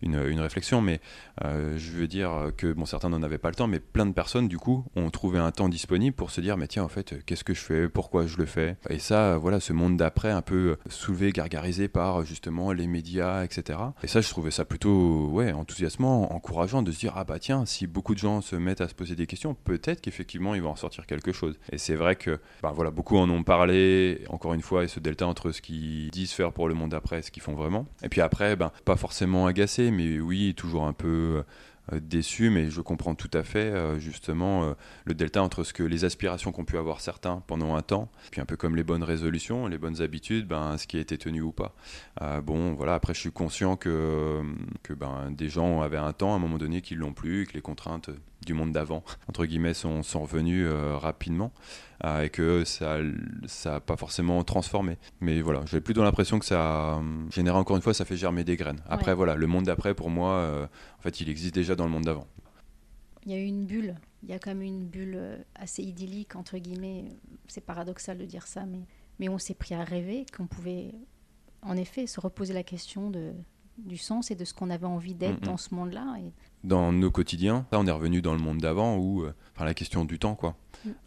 une, 0.00 0.14
une, 0.14 0.40
réflexion, 0.40 0.80
mais 0.80 1.02
je 1.42 1.90
veux 1.90 2.08
dire 2.08 2.50
que, 2.56 2.72
bon, 2.72 2.86
certains 2.86 3.10
n'en 3.10 3.22
avaient 3.22 3.36
pas 3.36 3.50
le 3.50 3.54
temps, 3.54 3.66
mais 3.66 3.78
plein 3.78 4.06
de 4.06 4.12
personnes, 4.12 4.48
du 4.48 4.56
coup, 4.56 4.86
ont 4.96 5.10
trouvé 5.10 5.38
un 5.38 5.50
temps 5.50 5.68
disponible 5.68 6.16
pour 6.16 6.30
se 6.30 6.40
dire, 6.40 6.56
mais 6.56 6.66
tiens, 6.66 6.82
en 6.82 6.88
fait, 6.88 7.22
qu'est-ce 7.26 7.44
que 7.44 7.52
je 7.52 7.60
fais, 7.60 7.88
pourquoi 7.90 8.26
je 8.26 8.38
le 8.38 8.46
fais? 8.46 8.78
Et 8.88 8.98
ça, 8.98 9.36
voilà, 9.36 9.60
ce 9.60 9.74
monde 9.74 9.98
d'après, 9.98 10.30
un 10.30 10.40
peu 10.40 10.78
soulevé, 10.88 11.30
gargarisé 11.30 11.88
par 11.88 12.24
justement 12.24 12.72
les 12.72 12.86
médias, 12.86 13.44
etc. 13.44 13.78
Et 14.02 14.06
ça, 14.06 14.22
je 14.22 14.30
trouvais 14.30 14.50
ça 14.50 14.64
plutôt, 14.64 15.28
enthousiasmant, 15.50 16.32
encourageant 16.32 16.82
de 16.82 16.92
se 16.92 17.00
dire 17.00 17.14
ah 17.16 17.24
bah 17.24 17.38
tiens, 17.40 17.66
si 17.66 17.86
beaucoup 17.86 18.14
de 18.14 18.20
gens 18.20 18.40
se 18.40 18.54
mettent 18.54 18.80
à 18.80 18.88
se 18.88 18.94
poser 18.94 19.16
des 19.16 19.26
questions, 19.26 19.54
peut-être 19.54 20.00
qu'effectivement 20.00 20.54
il 20.54 20.62
va 20.62 20.68
en 20.68 20.76
sortir 20.76 21.06
quelque 21.06 21.32
chose. 21.32 21.58
Et 21.72 21.78
c'est 21.78 21.96
vrai 21.96 22.14
que 22.14 22.38
bah, 22.62 22.72
voilà, 22.74 22.90
beaucoup 22.90 23.16
en 23.16 23.28
ont 23.30 23.42
parlé, 23.42 24.24
encore 24.28 24.54
une 24.54 24.62
fois, 24.62 24.84
et 24.84 24.88
ce 24.88 25.00
delta 25.00 25.26
entre 25.26 25.50
ce 25.50 25.60
qu'ils 25.60 26.10
disent 26.10 26.32
faire 26.32 26.52
pour 26.52 26.68
le 26.68 26.74
monde 26.74 26.94
après 26.94 27.22
ce 27.22 27.30
qu'ils 27.30 27.42
font 27.42 27.54
vraiment. 27.54 27.86
Et 28.02 28.08
puis 28.08 28.20
après, 28.20 28.54
ben, 28.54 28.70
pas 28.84 28.96
forcément 28.96 29.46
agacé, 29.46 29.90
mais 29.90 30.20
oui, 30.20 30.54
toujours 30.54 30.84
un 30.84 30.92
peu 30.92 31.08
euh, 31.08 31.42
déçu, 32.00 32.50
mais 32.50 32.70
je 32.70 32.80
comprends 32.80 33.14
tout 33.14 33.30
à 33.32 33.42
fait 33.42 33.58
euh, 33.58 33.98
justement 33.98 34.64
euh, 34.64 34.74
le 35.04 35.14
delta 35.14 35.42
entre 35.42 35.64
ce 35.64 35.72
que 35.72 35.82
les 35.82 36.04
aspirations 36.04 36.52
qu'ont 36.52 36.64
pu 36.64 36.78
avoir 36.78 37.00
certains 37.00 37.42
pendant 37.46 37.74
un 37.74 37.82
temps, 37.82 38.10
puis 38.30 38.40
un 38.40 38.44
peu 38.44 38.56
comme 38.56 38.76
les 38.76 38.84
bonnes 38.84 39.02
résolutions, 39.02 39.66
les 39.66 39.78
bonnes 39.78 40.00
habitudes, 40.00 40.46
ben, 40.46 40.78
ce 40.78 40.86
qui 40.86 40.96
a 40.96 41.00
été 41.00 41.18
tenu 41.18 41.42
ou 41.42 41.52
pas. 41.52 41.74
bon, 42.42 42.74
voilà, 42.74 42.94
après 42.94 43.14
je 43.14 43.20
suis 43.20 43.32
conscient 43.32 43.76
que, 43.76 44.42
que 44.82 44.92
ben, 44.92 45.30
des 45.30 45.48
gens 45.48 45.82
avaient 45.82 45.96
un 45.96 46.12
temps 46.12 46.32
à 46.32 46.36
un 46.36 46.38
moment 46.38 46.58
donné 46.58 46.80
qu'ils 46.80 46.98
l'ont 46.98 47.14
plus, 47.14 47.46
que 47.46 47.54
les 47.54 47.62
contraintes 47.62 48.10
du 48.46 48.54
monde 48.54 48.72
d'avant, 48.72 49.04
entre 49.28 49.44
guillemets, 49.44 49.74
sont, 49.74 50.02
sont 50.02 50.22
revenus 50.22 50.66
rapidement. 51.00 51.52
Euh, 52.04 52.22
et 52.22 52.30
que 52.30 52.64
ça 52.64 52.98
n'a 53.64 53.80
pas 53.80 53.96
forcément 53.96 54.42
transformé. 54.42 54.98
Mais 55.20 55.40
voilà, 55.40 55.62
j'ai 55.66 55.80
plutôt 55.80 56.02
l'impression 56.02 56.40
que 56.40 56.44
ça 56.44 57.00
génère 57.30 57.54
encore 57.54 57.76
une 57.76 57.82
fois, 57.82 57.94
ça 57.94 58.04
fait 58.04 58.16
germer 58.16 58.42
des 58.42 58.56
graines. 58.56 58.80
Après, 58.88 59.14
voilà, 59.14 59.36
le 59.36 59.46
monde 59.46 59.66
d'après, 59.66 59.94
pour 59.94 60.10
moi, 60.10 60.32
euh, 60.32 60.66
en 60.98 61.02
fait, 61.02 61.20
il 61.20 61.28
existe 61.28 61.54
déjà 61.54 61.76
dans 61.76 61.84
le 61.84 61.92
monde 61.92 62.04
d'avant. 62.04 62.26
Il 63.24 63.30
y 63.30 63.36
a 63.36 63.38
eu 63.38 63.44
une 63.44 63.66
bulle, 63.66 63.94
il 64.24 64.30
y 64.30 64.32
a 64.32 64.40
quand 64.40 64.50
même 64.50 64.62
une 64.62 64.84
bulle 64.84 65.14
euh, 65.14 65.36
assez 65.54 65.84
idyllique, 65.84 66.34
entre 66.34 66.58
guillemets. 66.58 67.04
C'est 67.46 67.64
paradoxal 67.64 68.18
de 68.18 68.24
dire 68.24 68.48
ça, 68.48 68.66
mais, 68.66 68.80
mais 69.20 69.28
on 69.28 69.38
s'est 69.38 69.54
pris 69.54 69.76
à 69.76 69.84
rêver 69.84 70.26
qu'on 70.36 70.48
pouvait, 70.48 70.90
en 71.62 71.76
effet, 71.76 72.08
se 72.08 72.18
reposer 72.18 72.52
la 72.52 72.64
question 72.64 73.10
de, 73.10 73.32
du 73.78 73.96
sens 73.96 74.32
et 74.32 74.34
de 74.34 74.44
ce 74.44 74.54
qu'on 74.54 74.70
avait 74.70 74.86
envie 74.86 75.14
d'être 75.14 75.40
dans 75.40 75.56
ce 75.56 75.72
monde-là. 75.72 76.16
Et... 76.18 76.32
Dans 76.64 76.92
nos 76.92 77.10
quotidiens, 77.10 77.66
là, 77.72 77.80
on 77.80 77.86
est 77.86 77.90
revenu 77.90 78.22
dans 78.22 78.34
le 78.34 78.40
monde 78.40 78.58
d'avant 78.58 78.96
où, 78.96 79.26
enfin, 79.54 79.64
la 79.64 79.74
question 79.74 80.04
du 80.04 80.18
temps, 80.18 80.34
quoi. 80.34 80.56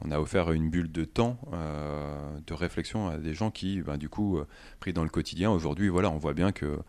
On 0.01 0.11
a 0.11 0.19
offert 0.19 0.51
une 0.51 0.69
bulle 0.69 0.91
de 0.91 1.03
temps, 1.03 1.37
euh, 1.53 2.39
de 2.47 2.53
réflexion 2.53 3.07
à 3.07 3.17
des 3.17 3.33
gens 3.33 3.51
qui, 3.51 3.81
ben, 3.81 3.97
du 3.97 4.09
coup, 4.09 4.37
euh, 4.37 4.47
pris 4.79 4.93
dans 4.93 5.03
le 5.03 5.09
quotidien, 5.09 5.51
aujourd'hui, 5.51 5.89
voilà, 5.89 6.09
on 6.09 6.17
voit 6.17 6.33
bien 6.33 6.51
que, 6.51 6.79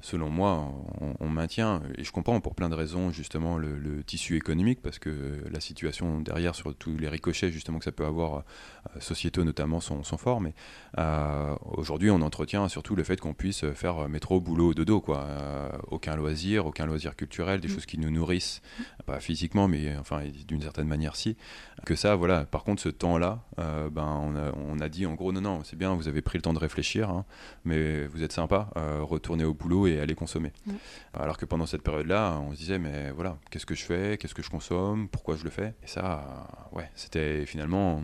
selon 0.00 0.30
moi, 0.30 0.72
on, 1.20 1.28
maintient, 1.28 1.82
et 1.96 2.04
je 2.04 2.12
comprends 2.12 2.40
pour 2.40 2.54
plein 2.54 2.68
de 2.68 2.74
raisons, 2.74 3.10
justement, 3.10 3.58
le, 3.58 4.02
tissu 4.04 4.36
économique, 4.36 4.80
parce 4.82 4.98
que 4.98 5.42
la 5.50 5.60
situation 5.60 6.20
derrière, 6.20 6.54
sur 6.54 6.74
tous 6.74 6.96
les 6.96 7.08
ricochets, 7.08 7.50
justement, 7.50 7.78
que 7.78 7.84
ça 7.84 7.92
peut 7.92 8.04
avoir, 8.04 8.36
euh, 8.36 9.00
sociétaux 9.00 9.44
notamment, 9.44 9.80
sont, 9.80 10.02
sont 10.02 10.18
forts, 10.18 10.40
mais 10.40 10.54
aujourd'hui, 11.64 12.10
on 12.10 12.20
entretient 12.22 12.68
surtout 12.68 12.94
le 12.94 13.04
fait 13.04 13.20
qu'on 13.20 13.34
puisse 13.34 13.64
faire 13.72 14.08
métro, 14.08 14.40
boulot, 14.40 14.74
dodo, 14.74 15.00
quoi. 15.00 15.26
aucun 15.90 16.16
loisir, 16.16 16.66
aucun 16.66 16.86
loisir 16.86 17.16
culturel, 17.16 17.60
des 17.60 17.68
mm. 17.68 17.70
choses 17.70 17.86
qui 17.86 17.98
nous 18.02 18.10
nourrissent, 18.10 18.62
pas 19.06 19.20
physiquement, 19.20 19.68
mais 19.68 19.96
enfin 19.96 20.22
d'une 20.46 20.62
certaine 20.62 20.88
manière 20.88 21.16
si, 21.16 21.36
que 21.84 21.94
ça, 21.94 22.14
voilà. 22.14 22.44
Par 22.44 22.64
contre, 22.64 22.82
ce 22.82 22.88
temps-là, 22.88 23.42
euh, 23.58 23.90
ben, 23.90 24.04
on 24.04 24.36
a, 24.36 24.52
on, 24.54 24.78
a, 24.80 24.88
dit 24.88 25.06
en 25.06 25.14
gros, 25.14 25.32
non, 25.32 25.40
non, 25.40 25.64
c'est 25.64 25.76
bien, 25.76 25.94
vous 25.94 26.08
avez 26.08 26.22
pris 26.22 26.38
le 26.38 26.42
temps 26.42 26.52
de 26.52 26.58
réfléchir, 26.58 27.10
hein, 27.10 27.24
mais 27.64 28.06
vous 28.06 28.22
êtes 28.22 28.32
sympa, 28.32 28.70
euh, 28.76 29.00
retournez 29.02 29.44
au 29.44 29.54
boulot 29.54 29.86
et 29.86 29.98
allez 29.98 30.14
consommer. 30.14 30.52
Alors 31.14 31.38
que 31.38 31.44
pendant 31.44 31.66
cette 31.66 31.82
période-là, 31.82 32.38
on 32.40 32.52
se 32.52 32.58
disait, 32.58 32.78
mais 32.78 33.10
voilà, 33.10 33.38
qu'est-ce 33.50 33.66
que 33.66 33.74
je 33.74 33.84
fais, 33.84 34.18
qu'est-ce 34.18 34.34
que 34.34 34.42
je 34.42 34.50
consomme, 34.50 35.08
pourquoi 35.08 35.36
je 35.36 35.44
le 35.44 35.50
fais? 35.50 35.74
Et 35.82 35.86
ça, 35.86 36.68
ouais, 36.72 36.90
c'était 36.94 37.46
finalement 37.46 38.02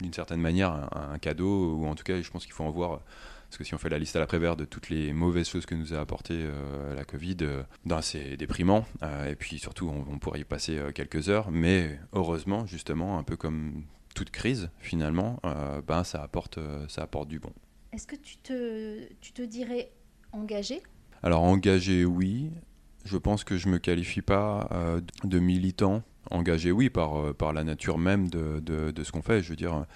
d'une 0.00 0.12
certaine 0.12 0.40
manière 0.40 0.88
un, 0.94 1.18
cadeau, 1.18 1.76
ou 1.76 1.86
en 1.86 1.94
tout 1.94 2.04
cas, 2.04 2.20
je 2.20 2.30
pense 2.30 2.44
qu'il 2.44 2.54
faut 2.54 2.64
en 2.64 2.70
voir. 2.70 3.00
Parce 3.48 3.58
que 3.58 3.64
si 3.64 3.74
on 3.74 3.78
fait 3.78 3.88
la 3.88 3.98
liste 3.98 4.16
à 4.16 4.20
l'après-vert 4.20 4.56
de 4.56 4.64
toutes 4.64 4.90
les 4.90 5.12
mauvaises 5.12 5.48
choses 5.48 5.66
que 5.66 5.74
nous 5.74 5.94
a 5.94 6.00
apporté 6.00 6.34
euh, 6.36 6.94
la 6.94 7.04
Covid, 7.04 7.36
euh, 7.42 7.62
ben, 7.84 8.02
c'est 8.02 8.36
déprimant. 8.36 8.84
Euh, 9.02 9.30
et 9.30 9.36
puis 9.36 9.58
surtout, 9.58 9.88
on, 9.88 10.18
pourrait 10.18 10.40
y 10.40 10.44
passer 10.44 10.80
quelques 10.94 11.28
heures. 11.28 11.50
Mais 11.50 11.98
heureusement, 12.12 12.66
justement, 12.66 13.18
un 13.18 13.22
peu 13.22 13.36
comme 13.36 13.84
toute 14.14 14.30
crise, 14.30 14.70
finalement, 14.78 15.40
ben, 15.86 16.04
ça, 16.04 16.22
apporte, 16.22 16.58
ça 16.88 17.02
apporte 17.02 17.28
du 17.28 17.38
bon. 17.38 17.52
Est-ce 17.92 18.06
que 18.06 18.16
tu 18.16 18.36
te, 18.38 19.12
tu 19.20 19.32
te 19.32 19.42
dirais 19.42 19.92
engagé? 20.32 20.82
Alors 21.22 21.42
engagé, 21.42 22.04
oui. 22.04 22.50
Je 23.04 23.16
pense 23.16 23.44
que 23.44 23.56
je 23.56 23.68
ne 23.68 23.74
me 23.74 23.78
qualifie 23.78 24.22
pas 24.22 24.68
de 25.22 25.38
militant 25.38 26.02
engagé, 26.30 26.72
oui, 26.72 26.90
par, 26.90 27.34
par 27.34 27.52
la 27.52 27.62
nature 27.62 27.98
même 27.98 28.28
de, 28.28 28.58
de, 28.60 29.04
ce 29.04 29.12
qu'on 29.12 29.22
fait. 29.22 29.42
Je 29.42 29.50
veux 29.50 29.56
dire, 29.56 29.86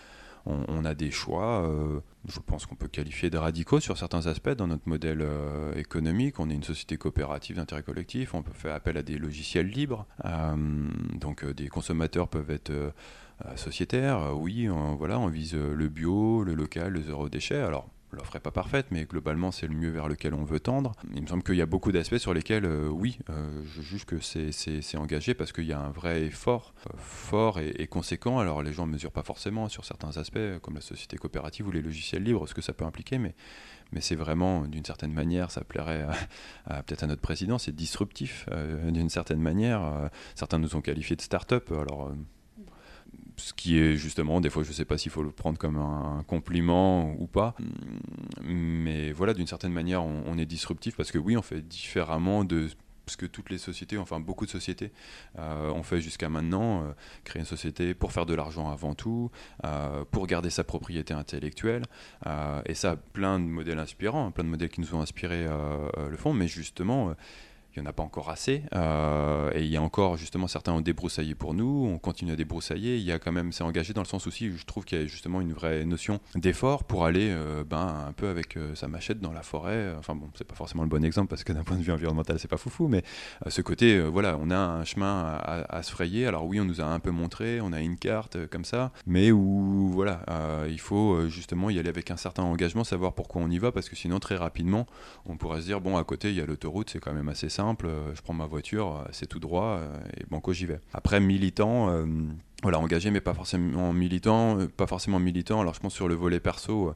on, 0.46 0.85
a 0.85 0.94
des 0.94 1.11
choix, 1.11 1.64
euh, 1.64 2.00
je 2.29 2.40
pense 2.40 2.66
qu'on 2.66 2.74
peut 2.74 2.88
qualifier 2.88 3.31
de 3.31 3.38
radicaux 3.38 3.81
sur 3.81 3.98
certains 3.98 4.26
aspects 4.26 4.50
dans 4.50 4.66
notre 4.66 4.88
modèle 4.88 5.20
euh, 5.22 5.74
économique. 5.74 6.40
On 6.40 6.50
est 6.50 6.55
une 6.55 6.62
société 6.62 6.96
coopérative 6.96 7.57
d'intérêt 7.57 7.83
collectif, 7.83 8.35
on 8.35 8.42
peut 8.42 8.53
faire 8.53 8.74
appel 8.74 8.96
à 8.96 9.03
des 9.03 9.18
logiciels 9.18 9.68
libres, 9.68 10.07
donc 11.14 11.44
des 11.44 11.68
consommateurs 11.68 12.29
peuvent 12.29 12.50
être 12.50 12.72
sociétaires, 13.57 14.37
oui, 14.37 14.68
voilà, 14.98 15.18
on 15.18 15.29
vise 15.29 15.55
le 15.55 15.88
bio, 15.88 16.42
le 16.44 16.55
local, 16.55 16.92
le 16.92 17.03
zéro 17.03 17.29
déchet. 17.29 17.61
Alors, 17.61 17.88
l'offre 18.12 18.35
n'est 18.35 18.40
pas 18.40 18.51
parfaite, 18.51 18.87
mais 18.90 19.05
globalement, 19.05 19.51
c'est 19.51 19.66
le 19.66 19.75
mieux 19.75 19.90
vers 19.90 20.09
lequel 20.09 20.35
on 20.35 20.44
veut 20.44 20.61
tendre. 20.61 20.92
Il 21.14 21.23
me 21.23 21.27
semble 21.27 21.42
qu'il 21.42 21.57
y 21.57 21.62
a 21.62 21.66
beaucoup 21.66 21.92
d'aspects 21.92 22.18
sur 22.18 22.35
lesquels, 22.35 22.64
euh, 22.64 22.88
oui, 22.88 23.18
euh, 23.31 23.62
je 23.66 23.83
juge 23.83 24.05
que 24.05 24.20
c'est 24.20 24.96
engagé 24.96 25.35
parce 25.35 25.53
qu'il 25.53 25.64
y 25.64 25.73
a 25.73 25.81
un 25.81 25.90
vrai 25.90 26.23
effort 26.25 26.75
euh, 26.87 26.96
fort 26.96 27.59
et, 27.61 27.87
conséquent. 27.87 28.38
Alors, 28.38 28.62
les 28.62 28.73
gens 28.73 28.87
ne 28.87 28.92
mesurent 28.92 29.12
pas 29.12 29.23
forcément 29.23 29.68
sur 29.68 29.85
certains 29.85 30.16
aspects, 30.16 30.59
comme 30.62 30.75
la 30.75 30.81
société 30.81 31.16
coopérative 31.16 31.68
ou 31.68 31.70
les 31.70 31.83
logiciels 31.83 32.23
libres, 32.23 32.46
ce 32.49 32.55
que 32.55 32.62
ça 32.62 32.73
peut 32.73 32.85
impliquer, 32.85 33.18
mais, 33.18 33.35
mais 33.92 34.01
c'est 34.01 34.14
vraiment, 34.14 34.66
d'une 34.66 34.85
certaine 34.85 35.12
manière, 35.12 35.51
ça 35.51 35.62
plairait 35.62 36.07
peut-être 36.66 37.03
à 37.03 37.07
notre 37.07 37.23
président, 37.23 37.59
c'est 37.59 37.75
disruptif, 37.75 38.46
d'une 38.87 39.09
certaine 39.09 39.40
manière. 39.40 40.11
certains 40.35 40.59
nous 40.59 40.77
ont 40.77 40.81
qualifiés 40.81 41.16
de 41.16 41.23
start-up. 41.23 41.73
Alors, 41.73 42.12
ce 43.40 43.53
qui 43.53 43.79
est 43.79 43.96
justement, 43.96 44.40
des 44.40 44.50
fois, 44.50 44.62
je 44.62 44.68
ne 44.68 44.74
sais 44.74 44.85
pas 44.85 44.98
s'il 44.98 45.11
faut 45.11 45.22
le 45.22 45.31
prendre 45.31 45.59
comme 45.59 45.76
un 45.76 46.22
compliment 46.26 47.14
ou 47.18 47.26
pas, 47.26 47.55
mais 48.42 49.12
voilà, 49.12 49.35
d'une 49.35 49.46
certaine 49.46 49.72
manière, 49.72 50.05
on, 50.05 50.38
est 50.38 50.46
disruptif 50.46 50.96
parce 50.96 51.11
que 51.11 51.18
oui, 51.18 51.37
on 51.37 51.42
fait 51.42 51.61
différemment 51.61 52.44
de 52.44 52.68
ce 53.07 53.16
que 53.16 53.26
toutes 53.26 53.50
les 53.50 53.59
sociétés, 53.59 53.98
enfin 53.98 54.20
beaucoup 54.20 54.46
de 54.46 54.50
sociétés 54.50 54.92
euh, 55.38 55.70
ont 55.70 55.83
fait 55.83 56.00
jusqu'à 56.00 56.29
maintenant, 56.29 56.85
euh, 56.85 56.92
créer 57.24 57.40
une 57.40 57.46
société 57.46 57.92
pour 57.92 58.12
faire 58.12 58.24
de 58.24 58.35
l'argent 58.35 58.70
avant 58.70 58.94
tout, 58.94 59.33
euh, 59.64 60.05
pour 60.11 60.29
garder 60.29 60.50
sa 60.50 60.62
propriété 60.62 61.12
intellectuelle, 61.12 61.85
et 62.66 62.74
ça, 62.74 62.96
plein 62.96 63.40
de 63.40 63.44
modèles 63.44 63.79
inspirants, 63.79 64.31
plein 64.31 64.44
de 64.44 64.50
modèles 64.50 64.68
qui 64.68 64.81
nous 64.81 64.94
ont 64.94 65.00
inspiré 65.00 65.46
le 65.46 66.16
fond, 66.16 66.33
mais 66.33 66.46
justement, 66.46 67.14
il 67.74 67.80
n'y 67.80 67.87
en 67.87 67.90
a 67.90 67.92
pas 67.92 68.02
encore 68.02 68.30
assez. 68.30 68.62
Euh, 68.74 69.50
et 69.54 69.62
il 69.62 69.68
y 69.68 69.76
a 69.76 69.83
encore, 69.83 70.16
justement, 70.16 70.48
certains 70.48 70.72
ont 70.72 70.80
débroussaillé 70.80 71.35
pour 71.35 71.54
nous, 71.54 71.88
on 71.88 71.98
continue 71.98 72.33
à 72.33 72.37
débroussailler. 72.37 72.96
Il 72.96 73.04
y 73.04 73.12
a 73.12 73.18
quand 73.18 73.30
même, 73.30 73.52
c'est 73.52 73.62
engagé 73.62 73.92
dans 73.92 74.02
le 74.02 74.09
sens 74.09 74.26
aussi, 74.26 74.50
je 74.56 74.64
trouve 74.64 74.85
qu'il 74.85 74.98
y 74.98 75.02
a 75.02 75.06
justement 75.06 75.40
une 75.40 75.52
vraie 75.52 75.85
notion 75.85 76.20
d'effort 76.35 76.85
pour 76.85 77.04
aller 77.04 77.30
euh, 77.30 77.62
ben, 77.64 78.06
un 78.09 78.12
peu 78.12 78.28
avec 78.28 78.56
euh, 78.56 78.74
sa 78.74 78.88
machette 78.88 79.20
dans 79.20 79.33
la 79.33 79.42
forêt. 79.42 79.94
Enfin 79.98 80.16
bon, 80.16 80.28
c'est 80.35 80.46
pas 80.46 80.56
forcément 80.56 80.83
le 80.83 80.88
bon 80.88 81.04
exemple 81.04 81.28
parce 81.28 81.44
que 81.44 81.52
d'un 81.52 81.62
point 81.62 81.76
de 81.76 81.83
vue 81.83 81.92
environnemental, 81.92 82.38
c'est 82.38 82.48
pas 82.48 82.56
foufou, 82.56 82.88
mais 82.88 83.04
ce 83.46 83.62
côté, 83.62 84.00
voilà, 84.00 84.37
on 84.40 84.50
a 84.50 84.59
un 84.59 84.85
chemin 84.85 85.38
à, 85.42 85.83
se 85.83 85.92
frayer. 85.92 86.26
Alors 86.26 86.46
oui, 86.46 86.61
on 86.61 86.64
nous 86.64 86.80
a 86.80 86.85
un 86.85 86.98
peu 86.98 87.11
montré, 87.11 87.61
on 87.61 87.72
a 87.72 87.80
une 87.80 87.96
carte 87.96 88.46
comme 88.48 88.64
ça, 88.64 88.92
mais 89.06 89.30
où, 89.30 89.90
voilà, 89.92 90.24
il 90.68 90.80
faut 90.80 91.28
justement 91.28 91.70
y 91.70 91.78
aller 91.78 91.88
avec 91.88 92.11
un 92.11 92.16
certain 92.16 92.42
engagement, 92.42 92.85
savoir 92.85 93.12
pourquoi 93.14 93.42
on 93.42 93.50
y 93.50 93.59
va, 93.59 93.72
parce 93.72 93.88
que 93.88 93.96
sinon, 93.96 94.18
très 94.18 94.37
rapidement, 94.37 94.87
on 95.26 95.37
pourrait 95.37 95.61
se 95.61 95.66
dire, 95.66 95.80
bon, 95.80 95.96
à 95.96 96.04
côté, 96.04 96.30
il 96.30 96.37
y 96.37 96.40
a 96.40 96.46
l'autoroute, 96.46 96.90
c'est 96.90 97.00
quand 97.00 97.12
même 97.12 97.28
assez 97.28 97.48
simple 97.48 97.60
euh, 97.85 98.14
je 98.14 98.23
prends 98.23 98.35
ma 98.35 98.46
voiture, 98.46 98.96
euh, 98.96 99.09
c'est 99.12 99.27
tout 99.27 99.40
droit, 99.40 99.79
euh, 99.79 99.99
et 100.16 100.25
banco 100.31 100.53
j'y 100.53 100.66
vais. 100.66 100.81
Après, 100.92 101.20
militant, 101.20 101.88
voilà, 102.62 102.79
engagé, 102.79 103.11
mais 103.11 103.20
pas 103.20 103.33
forcément 103.33 103.92
militant, 103.92 104.59
pas 104.77 104.87
forcément 104.87 105.18
militant. 105.18 105.61
Alors 105.62 105.73
je 105.73 105.81
pense 105.81 105.94
sur 105.94 106.09
le 106.09 106.14
volet 106.14 106.40
perso, 106.40 106.94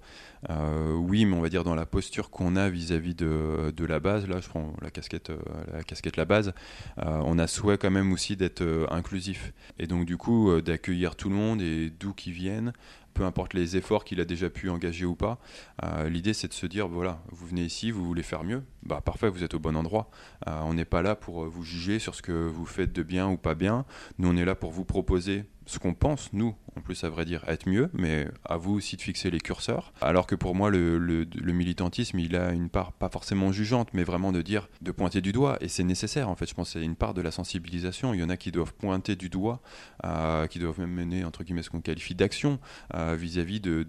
oui, 0.50 1.24
mais 1.24 1.34
on 1.34 1.40
va 1.40 1.48
dire 1.48 1.64
dans 1.64 1.74
la 1.74 1.86
posture 1.86 2.28
qu'on 2.28 2.54
a 2.56 2.68
vis-à-vis 2.68 3.14
de, 3.14 3.72
de, 3.74 3.84
la 3.86 3.98
base. 3.98 4.28
Là, 4.28 4.40
je 4.40 4.48
prends 4.48 4.74
la 4.82 4.90
casquette, 4.90 5.32
la 5.72 5.82
casquette 5.82 6.18
la 6.18 6.26
base. 6.26 6.52
on 6.98 7.38
a 7.38 7.46
souhait 7.46 7.78
quand 7.78 7.90
même 7.90 8.12
aussi 8.12 8.36
d'être 8.36 8.62
inclusif 8.90 9.54
et 9.78 9.86
donc 9.86 10.04
du 10.04 10.18
coup 10.18 10.60
d'accueillir 10.60 11.16
tout 11.16 11.30
le 11.30 11.34
monde 11.34 11.62
et 11.62 11.90
d'où 11.90 12.12
qu'ils 12.12 12.34
viennent 12.34 12.74
peu 13.14 13.24
importe 13.24 13.54
les 13.54 13.76
efforts 13.76 14.04
qu'il 14.04 14.20
a 14.20 14.24
déjà 14.24 14.50
pu 14.50 14.68
engager 14.68 15.04
ou 15.04 15.14
pas. 15.14 15.38
Euh, 15.82 16.08
l'idée, 16.08 16.34
c'est 16.34 16.48
de 16.48 16.52
se 16.52 16.66
dire, 16.66 16.88
voilà, 16.88 17.22
vous 17.30 17.46
venez 17.46 17.62
ici, 17.62 17.90
vous 17.90 18.04
voulez 18.04 18.22
faire 18.22 18.44
mieux, 18.44 18.62
bah 18.82 19.00
parfait, 19.00 19.28
vous 19.28 19.44
êtes 19.44 19.54
au 19.54 19.58
bon 19.58 19.76
endroit. 19.76 20.10
Euh, 20.46 20.60
on 20.64 20.74
n'est 20.74 20.84
pas 20.84 21.02
là 21.02 21.14
pour 21.14 21.46
vous 21.46 21.62
juger 21.62 21.98
sur 21.98 22.14
ce 22.14 22.22
que 22.22 22.32
vous 22.32 22.66
faites 22.66 22.92
de 22.92 23.02
bien 23.02 23.28
ou 23.28 23.36
pas 23.36 23.54
bien. 23.54 23.86
Nous, 24.18 24.28
on 24.28 24.36
est 24.36 24.44
là 24.44 24.54
pour 24.54 24.72
vous 24.72 24.84
proposer 24.84 25.44
ce 25.66 25.78
qu'on 25.78 25.94
pense, 25.94 26.32
nous, 26.32 26.54
en 26.76 26.80
plus 26.80 27.04
à 27.04 27.08
vrai 27.08 27.24
dire, 27.24 27.44
être 27.48 27.68
mieux, 27.68 27.90
mais 27.92 28.28
à 28.44 28.56
vous 28.56 28.74
aussi 28.74 28.96
de 28.96 29.02
fixer 29.02 29.30
les 29.30 29.40
curseurs. 29.40 29.92
Alors 30.00 30.26
que 30.26 30.34
pour 30.34 30.54
moi, 30.54 30.70
le, 30.70 31.26
militantisme, 31.52 32.18
il 32.18 32.36
a 32.36 32.52
une 32.52 32.68
part 32.68 32.92
pas 32.92 33.08
forcément 33.08 33.52
jugeante, 33.52 33.88
mais 33.94 34.04
vraiment 34.04 34.32
de 34.32 34.42
dire, 34.42 34.68
de 34.82 34.92
pointer 34.92 35.20
du 35.20 35.32
doigt, 35.32 35.56
et 35.60 35.68
c'est 35.68 35.84
nécessaire 35.84 36.28
en 36.28 36.36
fait, 36.36 36.48
je 36.48 36.54
pense 36.54 36.70
c'est 36.70 36.82
une 36.82 36.96
part 36.96 37.14
de 37.14 37.22
la 37.22 37.30
sensibilisation. 37.30 38.14
Il 38.14 38.20
y 38.20 38.24
en 38.24 38.28
a 38.28 38.36
qui 38.36 38.50
doivent 38.50 38.74
pointer 38.74 39.16
du 39.16 39.28
doigt, 39.28 39.62
euh, 40.04 40.46
qui 40.46 40.58
doivent 40.58 40.80
même 40.80 40.92
mener, 40.92 41.24
entre 41.24 41.44
guillemets, 41.44 41.62
ce 41.62 41.70
qu'on 41.70 41.80
qualifie 41.80 42.14
d'action 42.14 42.58
euh, 42.94 43.16
vis-à-vis 43.18 43.60
de, 43.60 43.86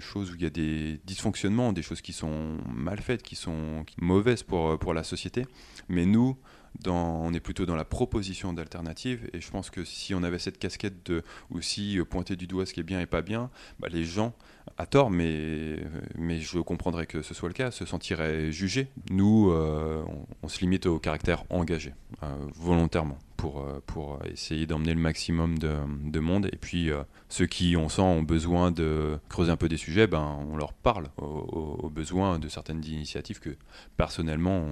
choses 0.00 0.32
où 0.32 0.34
il 0.34 0.42
y 0.42 0.46
a 0.46 0.50
des 0.50 1.00
dysfonctionnements, 1.04 1.72
des 1.72 1.82
choses 1.82 2.00
qui 2.00 2.12
sont 2.12 2.58
mal 2.68 3.00
faites, 3.00 3.22
qui 3.22 3.36
sont 3.36 3.84
mauvaises 3.98 4.42
pour, 4.42 4.78
pour 4.78 4.94
la 4.94 5.04
société. 5.04 5.46
Mais 5.88 6.06
nous, 6.06 6.36
on 6.86 7.32
est 7.32 7.40
plutôt 7.40 7.66
dans 7.66 7.76
la 7.76 7.84
proposition 7.84 8.52
d'alternatives. 8.52 9.28
Et 9.32 9.40
je 9.40 9.50
pense 9.50 9.70
que 9.70 9.84
si 9.84 10.14
on 10.14 10.22
avait 10.22 10.38
cette 10.38 10.58
casquette 10.58 11.06
de 11.06 11.22
aussi 11.50 11.98
pointer 12.08 12.36
du 12.36 12.46
doigt 12.46 12.66
ce 12.66 12.74
qui 12.74 12.80
est 12.80 12.84
bien 12.84 13.00
et 13.00 13.06
pas 13.06 13.22
bien, 13.22 13.50
bah, 13.78 13.88
les 13.90 14.04
gens, 14.04 14.34
à 14.78 14.86
tort, 14.86 15.10
mais, 15.10 15.78
mais 16.16 16.40
je 16.40 16.58
comprendrais 16.58 17.06
que 17.06 17.22
ce 17.22 17.34
soit 17.34 17.48
le 17.48 17.54
cas, 17.54 17.70
se 17.70 17.86
sentiraient 17.86 18.52
jugés. 18.52 18.88
Nous, 19.10 19.50
euh, 19.50 20.04
on, 20.42 20.48
se 20.48 20.60
limite 20.60 20.86
au 20.86 20.98
caractère 20.98 21.44
engagé, 21.50 21.94
euh, 22.22 22.26
volontairement, 22.54 23.18
pour, 23.36 23.62
euh, 23.62 23.80
pour 23.86 24.18
essayer 24.24 24.66
d'emmener 24.66 24.94
le 24.94 25.00
maximum 25.00 25.58
de, 25.58 26.20
monde. 26.20 26.46
Et 26.52 26.56
puis, 26.56 26.90
ceux 27.28 27.46
qui, 27.46 27.76
on 27.76 27.88
sent, 27.88 28.02
ont 28.02 28.22
besoin 28.22 28.70
de 28.70 29.18
creuser 29.28 29.50
un 29.50 29.56
peu 29.56 29.68
des 29.68 29.76
sujets, 29.76 30.06
ben, 30.06 30.38
on 30.50 30.56
leur 30.56 30.72
parle 30.72 31.08
aux, 31.18 31.90
besoins 31.90 32.38
de 32.38 32.48
certaines 32.48 32.84
initiatives 32.84 33.38
que, 33.38 33.56
personnellement, 33.96 34.64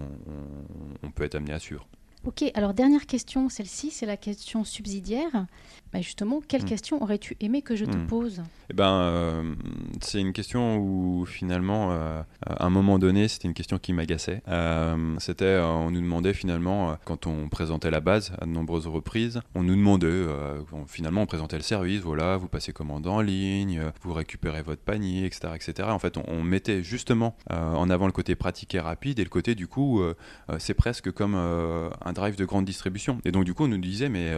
on 1.02 1.10
peut 1.10 1.24
être 1.24 1.34
amené 1.34 1.52
à 1.52 1.58
suivre. 1.58 1.86
Ok, 2.26 2.42
alors 2.54 2.72
dernière 2.72 3.04
question, 3.04 3.50
celle-ci, 3.50 3.90
c'est 3.90 4.06
la 4.06 4.16
question 4.16 4.64
subsidiaire. 4.64 5.46
Bah, 5.92 6.00
justement, 6.00 6.40
quelle 6.46 6.62
hmm. 6.62 6.66
question 6.66 7.02
aurais-tu 7.02 7.36
aimé 7.40 7.60
que 7.60 7.76
je 7.76 7.84
te 7.84 7.96
hmm. 7.96 8.06
pose? 8.06 8.42
Eh 8.70 8.74
ben, 8.74 8.90
euh, 8.90 9.54
C'est 10.00 10.20
une 10.20 10.32
question 10.32 10.78
où 10.78 11.26
finalement, 11.26 11.92
euh, 11.92 12.22
à 12.44 12.64
un 12.64 12.70
moment 12.70 12.98
donné, 12.98 13.28
c'était 13.28 13.46
une 13.46 13.54
question 13.54 13.78
qui 13.78 13.92
m'agaçait. 13.92 14.42
Euh, 14.48 15.14
c'était, 15.18 15.60
on 15.62 15.90
nous 15.90 16.00
demandait 16.00 16.32
finalement, 16.32 16.96
quand 17.04 17.26
on 17.26 17.48
présentait 17.48 17.90
la 17.90 18.00
base 18.00 18.32
à 18.40 18.46
de 18.46 18.50
nombreuses 18.50 18.86
reprises, 18.86 19.40
on 19.54 19.62
nous 19.62 19.76
demandait, 19.76 20.24
finalement, 20.88 21.22
on 21.22 21.26
présentait 21.26 21.56
le 21.56 21.62
service, 21.62 22.00
voilà, 22.00 22.38
vous 22.38 22.48
passez 22.48 22.72
commande 22.72 23.06
en 23.06 23.20
ligne, 23.20 23.82
vous 24.02 24.14
récupérez 24.14 24.62
votre 24.62 24.82
panier, 24.82 25.26
etc. 25.26 25.52
etc. 25.54 25.88
En 25.90 25.98
fait, 25.98 26.16
on, 26.16 26.42
mettait 26.42 26.82
justement 26.82 27.36
en 27.50 27.88
avant 27.88 28.06
le 28.06 28.12
côté 28.12 28.34
pratique 28.34 28.74
et 28.74 28.80
rapide 28.80 29.18
et 29.18 29.24
le 29.24 29.30
côté, 29.30 29.54
du 29.54 29.68
coup, 29.68 30.02
c'est 30.58 30.74
presque 30.74 31.12
comme 31.12 31.34
un 31.34 32.12
drive 32.14 32.36
de 32.36 32.44
grande 32.44 32.64
distribution. 32.64 33.18
Et 33.24 33.32
donc, 33.32 33.44
du 33.44 33.54
coup, 33.54 33.64
on 33.64 33.68
nous 33.68 33.78
disait, 33.78 34.08
mais 34.08 34.32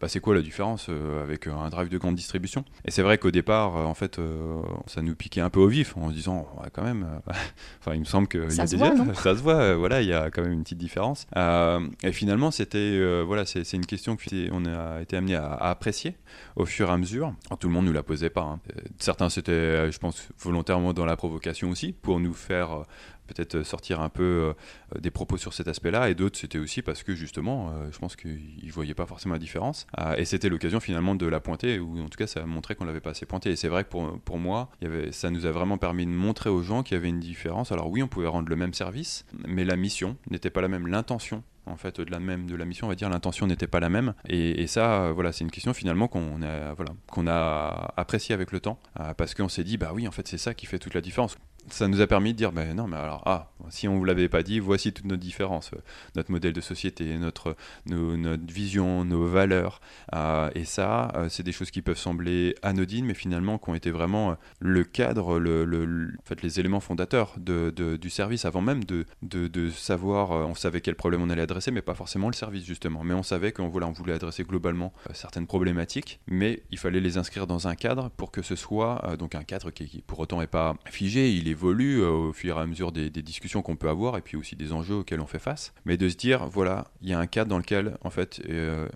bah, 0.00 0.08
c'est 0.08 0.20
quoi 0.20 0.34
la 0.34 0.42
différence 0.42 0.86
euh, 0.88 1.22
avec 1.22 1.46
un 1.46 1.68
drive 1.68 1.88
de 1.88 1.98
grande 1.98 2.14
distribution? 2.14 2.64
Et 2.84 2.90
c'est 2.90 3.02
vrai 3.02 3.18
qu'au 3.18 3.30
départ, 3.30 3.76
euh, 3.76 3.84
en 3.84 3.94
fait, 3.94 4.18
euh, 4.18 4.60
ça 4.86 5.02
nous 5.02 5.14
piquait 5.14 5.40
un 5.40 5.50
peu 5.50 5.60
au 5.60 5.68
vif 5.68 5.96
en 5.96 6.10
se 6.10 6.14
disant, 6.14 6.46
ouais, 6.58 6.68
quand 6.72 6.82
même, 6.82 7.06
enfin, 7.80 7.94
il 7.94 8.00
me 8.00 8.04
semble 8.04 8.28
que 8.28 8.48
ça, 8.50 8.66
se, 8.66 8.76
voit, 8.76 8.94
ça 9.14 9.36
se 9.36 9.42
voit, 9.42 9.74
voilà, 9.74 10.02
il 10.02 10.08
y 10.08 10.12
a 10.12 10.30
quand 10.30 10.42
même 10.42 10.52
une 10.52 10.62
petite 10.62 10.78
différence. 10.78 11.26
et 11.36 12.12
finalement, 12.12 12.50
c'était, 12.50 13.22
voilà, 13.22 13.44
c'est 13.46 13.70
une 13.72 13.86
question 13.86 14.16
qu'on 14.16 14.66
a 14.66 15.00
été 15.00 15.16
amené 15.16 15.34
à, 15.34 15.54
apprécier 15.54 16.16
au 16.56 16.66
fur 16.66 16.88
et 16.88 16.92
à 16.92 16.96
mesure. 16.96 17.34
tout 17.58 17.68
le 17.68 17.74
monde 17.74 17.86
nous 17.86 17.92
la 17.92 18.02
posait 18.02 18.30
pas. 18.30 18.42
Hein. 18.42 18.60
Certains, 18.98 19.28
c'était, 19.30 19.90
je 19.90 19.98
pense, 19.98 20.28
volontairement 20.38 20.92
dans 20.92 21.06
la 21.06 21.16
provocation 21.16 21.70
aussi, 21.70 21.92
pour 21.92 22.20
nous 22.20 22.34
faire 22.34 22.84
peut-être 23.26 23.62
sortir 23.62 24.00
un 24.00 24.08
peu 24.08 24.54
des 25.00 25.10
propos 25.10 25.36
sur 25.36 25.52
cet 25.52 25.68
aspect-là, 25.68 26.10
et 26.10 26.14
d'autres 26.14 26.38
c'était 26.38 26.58
aussi 26.58 26.82
parce 26.82 27.02
que 27.02 27.14
justement, 27.14 27.72
je 27.90 27.98
pense 27.98 28.16
qu'ils 28.16 28.70
voyaient 28.70 28.94
pas 28.94 29.06
forcément 29.06 29.34
la 29.34 29.38
différence, 29.38 29.86
et 30.16 30.24
c'était 30.24 30.48
l'occasion 30.48 30.80
finalement 30.80 31.14
de 31.14 31.26
la 31.26 31.40
pointer, 31.40 31.78
ou 31.78 32.00
en 32.00 32.08
tout 32.08 32.18
cas 32.18 32.26
ça 32.26 32.42
a 32.42 32.46
montré 32.46 32.74
qu'on 32.74 32.84
l'avait 32.84 33.00
pas 33.00 33.10
assez 33.10 33.26
pointé. 33.26 33.50
Et 33.50 33.56
c'est 33.56 33.68
vrai 33.68 33.84
que 33.84 33.88
pour, 33.88 34.18
pour 34.20 34.38
moi, 34.38 34.70
ça 35.10 35.30
nous 35.30 35.46
a 35.46 35.50
vraiment 35.50 35.78
permis 35.78 36.06
de 36.06 36.10
montrer 36.10 36.50
aux 36.50 36.62
gens 36.62 36.82
qu'il 36.82 36.96
y 36.96 36.98
avait 36.98 37.08
une 37.08 37.20
différence. 37.20 37.72
Alors 37.72 37.90
oui, 37.90 38.02
on 38.02 38.08
pouvait 38.08 38.26
rendre 38.26 38.48
le 38.48 38.56
même 38.56 38.74
service, 38.74 39.24
mais 39.46 39.64
la 39.64 39.76
mission 39.76 40.16
n'était 40.30 40.50
pas 40.50 40.60
la 40.60 40.68
même, 40.68 40.86
l'intention 40.86 41.42
en 41.66 41.76
fait 41.76 42.00
de 42.00 42.10
la 42.10 42.20
même 42.20 42.46
de 42.46 42.54
la 42.54 42.64
mission 42.64 42.86
on 42.86 42.90
va 42.90 42.94
dire 42.94 43.10
l'intention 43.10 43.46
n'était 43.46 43.66
pas 43.66 43.80
la 43.80 43.88
même 43.88 44.14
et, 44.28 44.66
ça 44.66 45.10
voilà 45.12 45.32
c'est 45.32 45.44
une 45.44 45.50
question 45.50 45.74
finalement 45.74 46.06
qu'on 46.08 46.42
a 46.42 46.74
voilà 46.74 46.92
qu'on 47.10 47.26
a 47.26 47.92
apprécié 47.96 48.34
avec 48.34 48.52
le 48.52 48.60
temps 48.60 48.78
euh, 49.00 49.14
parce 49.14 49.34
qu'on 49.34 49.48
s'est 49.48 49.64
dit 49.64 49.76
bah 49.76 49.90
oui 49.92 50.06
en 50.06 50.10
fait 50.10 50.28
c'est 50.28 50.38
ça 50.38 50.54
qui 50.54 50.66
fait 50.66 50.78
toute 50.78 50.94
la 50.94 51.00
différence 51.00 51.36
ça 51.70 51.88
nous 51.88 52.00
a 52.00 52.06
permis 52.06 52.32
de 52.32 52.38
dire 52.38 52.52
ben 52.52 52.74
non 52.74 52.86
mais 52.86 52.96
alors 52.96 53.22
ah 53.26 53.50
si 53.70 53.88
on 53.88 53.96
vous 53.96 54.04
l'avait 54.04 54.28
pas 54.28 54.42
dit 54.42 54.60
voici 54.60 54.92
toutes 54.92 55.06
nos 55.06 55.16
différences 55.16 55.70
notre 56.14 56.30
modèle 56.30 56.52
de 56.52 56.60
société 56.60 57.16
notre 57.18 57.56
notre 57.86 58.52
vision 58.52 59.04
nos 59.04 59.26
valeurs. 59.26 59.80
Euh, 60.14 60.50
et 60.54 60.64
ça 60.64 61.12
euh, 61.14 61.28
c'est 61.28 61.42
des 61.42 61.52
choses 61.52 61.70
qui 61.70 61.82
peuvent 61.82 61.98
sembler 61.98 62.54
anodines 62.62 63.06
mais 63.06 63.14
finalement 63.14 63.58
qui 63.58 63.70
ont 63.70 63.74
été 63.74 63.90
vraiment 63.90 64.32
euh, 64.32 64.34
le 64.60 64.84
cadre 64.84 65.38
le, 65.38 65.64
le, 65.64 66.12
en 66.18 66.24
fait 66.24 66.42
les 66.42 66.60
éléments 66.60 66.80
fondateurs 66.80 67.34
de, 67.38 67.70
du 67.96 68.10
service 68.10 68.44
avant 68.44 68.60
même 68.60 68.84
de, 68.84 69.04
de, 69.22 69.70
savoir 69.70 70.30
on 70.30 70.54
savait 70.54 70.80
quel 70.80 70.94
problème 70.94 71.22
on 71.22 71.30
allait 71.30 71.42
adresser 71.42 71.70
mais 71.70 71.82
pas 71.82 71.94
forcément 71.94 72.28
le 72.28 72.34
service 72.34 72.64
justement. 72.64 73.02
Mais 73.04 73.14
on 73.14 73.22
savait 73.22 73.52
qu'on 73.52 73.68
voulait, 73.68 73.86
on 73.86 73.92
voulait 73.92 74.14
adresser 74.14 74.44
globalement 74.44 74.92
certaines 75.12 75.46
problématiques 75.46 76.20
mais 76.26 76.62
il 76.70 76.78
fallait 76.78 77.00
les 77.00 77.18
inscrire 77.18 77.46
dans 77.46 77.68
un 77.68 77.74
cadre 77.74 78.10
pour 78.10 78.30
que 78.30 78.42
ce 78.42 78.56
soit 78.56 79.16
donc 79.18 79.34
un 79.34 79.42
cadre 79.42 79.70
qui, 79.70 79.86
qui 79.86 80.02
pour 80.02 80.20
autant 80.20 80.40
est 80.42 80.46
pas 80.46 80.74
figé. 80.86 81.30
Il 81.30 81.48
est 81.48 81.54
évolue 81.56 82.02
euh, 82.02 82.10
au 82.10 82.32
fur 82.34 82.58
et 82.58 82.60
à 82.60 82.66
mesure 82.66 82.92
des, 82.92 83.08
discussions 83.08 83.62
qu'on 83.62 83.76
peut 83.76 83.88
avoir 83.88 84.18
et 84.18 84.20
puis 84.20 84.36
aussi 84.36 84.56
des 84.56 84.72
enjeux 84.72 84.96
auxquels 84.96 85.20
on 85.20 85.26
fait 85.26 85.38
face. 85.38 85.72
Mais 85.86 85.96
de 85.96 86.08
se 86.08 86.16
dire, 86.16 86.46
voilà, 86.46 86.88
il 87.00 87.08
y 87.08 87.14
a 87.14 87.18
un 87.18 87.26
cadre 87.26 87.48
dans 87.48 87.56
lequel, 87.56 87.96
en 88.02 88.10
fait, 88.10 88.42
euh, 88.48 88.88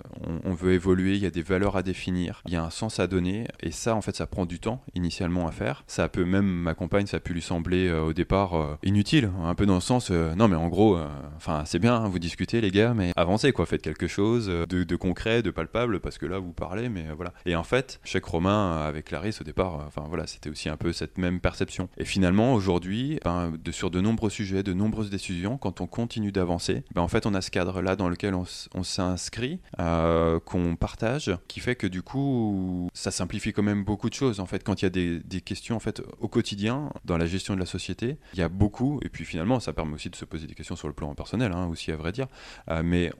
on, 0.45 0.53
veut 0.53 0.75
évoluer, 0.75 1.15
il 1.15 1.23
y 1.23 1.27
a 1.27 1.31
des 1.31 1.43
valeurs 1.43 1.77
à 1.77 1.83
définir, 1.83 2.43
il 2.47 2.53
y 2.53 2.57
a 2.57 2.63
un 2.63 2.71
sens 2.71 3.01
à 3.01 3.07
donner 3.07 3.49
et 3.61 3.71
ça, 3.71 3.97
en 3.97 4.03
fait, 4.03 4.15
ça 4.15 4.27
prend 4.27 4.45
du 4.45 4.61
temps 4.61 4.85
initialement 4.95 5.49
à 5.49 5.53
faire. 5.53 5.85
Ça 5.87 6.09
peut 6.09 6.25
même, 6.25 6.47
ma 6.47 6.75
compagne, 6.75 7.07
ça 7.07 7.17
a 7.17 7.21
pu 7.21 7.33
lui 7.33 7.41
sembler 7.41 7.89
euh, 7.89 8.03
au 8.03 8.13
départ 8.13 8.79
inutile, 8.83 9.31
un 9.43 9.55
peu 9.55 9.65
dans 9.65 9.77
le 9.77 9.81
sens, 9.81 10.11
non, 10.11 10.49
mais 10.49 10.57
en 10.57 10.69
gros, 10.69 10.99
enfin, 11.37 11.65
c'est 11.65 11.79
bien, 11.79 11.95
hein, 11.95 12.09
vous 12.09 12.19
discutez, 12.19 12.61
les 12.61 12.71
gars, 12.71 12.93
mais 12.95 13.13
avancez, 13.17 13.53
quoi, 13.53 13.65
faites 13.65 13.83
quelque 13.83 14.07
chose 14.07 14.47
de, 14.47 14.97
concret, 14.97 15.43
de 15.43 15.51
palpable, 15.51 16.01
parce 16.01 16.19
que 16.19 16.27
là, 16.27 16.39
vous 16.39 16.53
parlez, 16.53 16.89
mais 16.89 17.07
voilà. 17.17 17.33
Et 17.47 17.57
en 17.57 17.65
fait, 17.65 18.01
chaque 18.05 18.25
Romain 18.25 18.83
avec 18.83 19.07
Clarisse, 19.07 19.41
au 19.41 19.45
départ, 19.45 19.85
enfin, 19.87 20.05
voilà, 20.09 20.27
c'était 20.27 20.51
aussi 20.51 20.69
un 20.69 20.77
peu 20.77 20.93
cette 20.93 21.17
même 21.17 21.41
perception. 21.41 21.89
Et 21.97 22.05
finalement, 22.05 22.50
aujourd'hui, 22.53 23.19
ben, 23.25 23.53
sur 23.71 23.91
de 23.91 24.01
nombreux 24.01 24.31
sujets, 24.31 24.63
de 24.63 24.73
nombreuses 24.73 25.11
décisions, 25.11 25.59
quand 25.59 25.81
on 25.81 25.87
continue 25.87 26.33
d'avancer, 26.33 26.85
ben, 26.95 27.03
en 27.03 27.09
fait, 27.09 27.27
on 27.27 27.35
a 27.35 27.41
ce 27.41 27.51
cadre-là 27.51 27.97
dans 27.97 28.09
lequel 28.09 28.35
on, 28.35 28.83
s'inscrit, 28.83 29.61
euh, 29.79 30.41
qu'on 30.41 30.77
partage, 30.77 31.31
qui 31.49 31.61
fait 31.61 31.77
que 31.77 31.87
du 31.87 32.03
coup, 32.03 32.89
ça 32.95 33.11
simplifie 33.11 33.53
quand 33.53 33.63
même 33.63 33.85
beaucoup 33.85 34.09
de 34.09 34.15
choses. 34.15 34.41
En 34.41 34.47
fait, 34.47 34.65
quand 34.65 34.83
il 34.83 34.85
y 34.85 34.87
a 34.87 34.91
des, 34.91 35.21
des, 35.21 35.41
questions 35.41 35.77
en 35.77 35.81
fait, 35.81 36.03
au 36.21 36.29
quotidien, 36.29 36.91
dans 37.05 37.17
la 37.17 37.27
gestion 37.27 37.55
de 37.55 37.61
la 37.61 37.67
société, 37.67 38.19
il 38.35 38.39
y 38.39 38.43
a 38.43 38.49
beaucoup, 38.49 39.01
et 39.03 39.09
puis 39.09 39.25
finalement, 39.25 39.61
ça 39.61 39.73
permet 39.73 39.95
aussi 39.95 40.11
de 40.11 40.17
se 40.17 40.25
poser 40.25 40.47
des 40.47 40.55
questions 40.55 40.77
sur 40.77 40.89
le 40.89 40.95
plan 40.95 41.15
personnel, 41.15 41.53
hein, 41.53 41.67
aussi 41.67 41.93
à 41.93 41.97
vrai 41.97 42.13
dire, 42.13 42.27
euh, 42.71 42.83
mais 42.85 43.13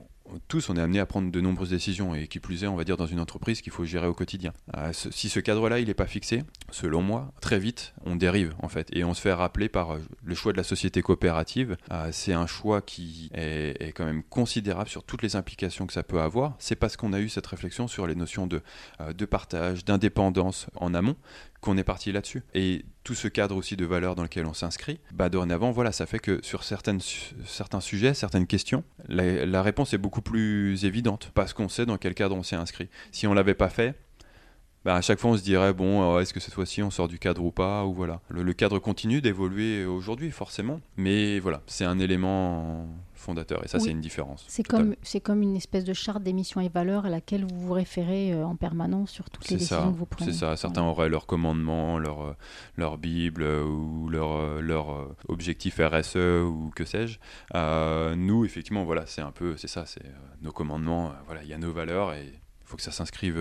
tous, 0.47 0.69
on 0.69 0.75
est 0.75 0.81
amené 0.81 0.99
à 0.99 1.05
prendre 1.05 1.31
de 1.31 1.41
nombreuses 1.41 1.69
décisions 1.69 2.15
et 2.15 2.27
qui 2.27 2.39
plus 2.39 2.63
est, 2.63 2.67
on 2.67 2.75
va 2.75 2.83
dire, 2.83 2.97
dans 2.97 3.05
une 3.05 3.19
entreprise 3.19 3.61
qu'il 3.61 3.71
faut 3.71 3.85
gérer 3.85 4.07
au 4.07 4.13
quotidien. 4.13 4.53
Euh, 4.77 4.91
si 4.93 5.29
ce 5.29 5.39
cadre-là, 5.39 5.79
il 5.79 5.87
n'est 5.87 5.93
pas 5.93 6.07
fixé, 6.07 6.43
selon 6.71 7.01
moi, 7.01 7.33
très 7.41 7.59
vite, 7.59 7.93
on 8.05 8.15
dérive 8.15 8.53
en 8.59 8.69
fait 8.69 8.87
et 8.93 9.03
on 9.03 9.13
se 9.13 9.21
fait 9.21 9.33
rappeler 9.33 9.69
par 9.69 9.91
euh, 9.91 9.99
le 10.23 10.35
choix 10.35 10.51
de 10.51 10.57
la 10.57 10.63
société 10.63 11.01
coopérative. 11.01 11.77
Euh, 11.91 12.09
c'est 12.11 12.33
un 12.33 12.47
choix 12.47 12.81
qui 12.81 13.29
est, 13.33 13.93
quand 13.95 14.05
même 14.05 14.23
considérable 14.23 14.89
sur 14.89 15.03
toutes 15.03 15.21
les 15.21 15.35
implications 15.35 15.87
que 15.87 15.93
ça 15.93 16.03
peut 16.03 16.21
avoir. 16.21 16.55
C'est 16.59 16.75
parce 16.75 16.97
qu'on 16.97 17.13
a 17.13 17.19
eu 17.19 17.29
cette 17.29 17.47
réflexion 17.47 17.87
sur 17.87 18.07
les 18.07 18.15
notions 18.15 18.47
de 18.47 19.25
partage, 19.25 19.85
d'indépendance 19.85 20.67
en 20.75 20.93
amont 20.93 21.15
qu'on 21.61 21.77
est 21.77 21.83
parti 21.83 22.11
là-dessus. 22.11 22.43
Et 22.53 22.85
tout 23.03 23.15
ce 23.15 23.27
cadre 23.27 23.55
aussi 23.55 23.77
de 23.77 23.85
valeurs 23.85 24.15
dans 24.15 24.23
lequel 24.23 24.45
on 24.45 24.53
s'inscrit, 24.53 24.99
bah 25.13 25.29
dorénavant, 25.29 25.71
voilà, 25.71 25.91
ça 25.91 26.05
fait 26.05 26.19
que 26.19 26.39
sur 26.43 26.63
certains 26.63 26.99
sujets, 27.79 28.13
certaines 28.13 28.47
questions, 28.47 28.83
la, 29.07 29.61
réponse 29.61 29.93
est 29.93 29.99
beaucoup 29.99 30.21
plus 30.21 30.85
évidente 30.85 31.31
parce 31.33 31.53
qu'on 31.53 31.69
sait 31.69 31.85
dans 31.85 31.97
quel 31.97 32.15
cadre 32.15 32.35
on 32.35 32.43
s'est 32.43 32.55
inscrit. 32.55 32.89
Si 33.11 33.27
on 33.27 33.33
l'avait 33.33 33.53
pas 33.53 33.69
fait, 33.69 33.95
bah 34.83 34.95
à 34.95 35.01
chaque 35.01 35.19
fois 35.19 35.31
on 35.31 35.37
se 35.37 35.43
dirait 35.43 35.73
bon 35.73 36.19
est-ce 36.19 36.33
que 36.33 36.39
cette 36.39 36.53
fois-ci 36.53 36.81
on 36.81 36.89
sort 36.89 37.07
du 37.07 37.19
cadre 37.19 37.43
ou 37.43 37.51
pas 37.51 37.85
ou 37.85 37.93
voilà 37.93 38.19
le 38.29 38.53
cadre 38.53 38.79
continue 38.79 39.21
d'évoluer 39.21 39.85
aujourd'hui 39.85 40.31
forcément 40.31 40.79
mais 40.97 41.39
voilà 41.39 41.61
c'est 41.67 41.85
un 41.85 41.99
élément 41.99 42.87
fondateur. 43.21 43.63
Et 43.63 43.67
ça, 43.67 43.79
c'est 43.79 43.91
une 43.91 44.01
différence. 44.01 44.43
C'est 44.47 44.63
comme, 44.63 44.95
c'est 45.03 45.21
comme 45.21 45.41
une 45.41 45.55
espèce 45.55 45.85
de 45.85 45.93
charte 45.93 46.23
des 46.23 46.33
missions 46.33 46.59
et 46.59 46.67
valeurs 46.67 47.05
à 47.05 47.09
laquelle 47.09 47.45
vous 47.45 47.59
vous 47.59 47.73
référez 47.73 48.33
euh, 48.33 48.43
en 48.43 48.55
permanence 48.55 49.11
sur 49.11 49.29
toutes 49.29 49.47
les 49.49 49.57
décisions 49.57 49.93
que 49.93 49.97
vous 49.97 50.05
prenez. 50.05 50.31
C'est 50.31 50.39
ça. 50.39 50.57
Certains 50.57 50.83
auraient 50.83 51.07
leur 51.07 51.25
commandement, 51.25 51.97
leur, 51.97 52.21
euh, 52.21 52.35
leur 52.75 52.97
Bible 52.97 53.43
euh, 53.43 53.63
ou 53.63 54.09
leur, 54.09 54.61
leur 54.61 55.15
objectif 55.27 55.79
RSE 55.79 56.15
ou 56.15 56.71
que 56.75 56.83
sais-je. 56.83 57.19
nous, 58.15 58.43
effectivement, 58.43 58.83
voilà, 58.83 59.05
c'est 59.05 59.21
un 59.21 59.31
peu, 59.31 59.55
c'est 59.55 59.67
ça, 59.67 59.85
c'est 59.85 60.03
nos 60.41 60.51
commandements. 60.51 61.13
voilà, 61.25 61.43
il 61.43 61.49
y 61.49 61.53
a 61.53 61.57
nos 61.57 61.71
valeurs 61.71 62.13
et 62.13 62.25
il 62.25 62.65
faut 62.65 62.75
que 62.75 62.83
ça 62.83 62.91
s'inscrive 62.91 63.39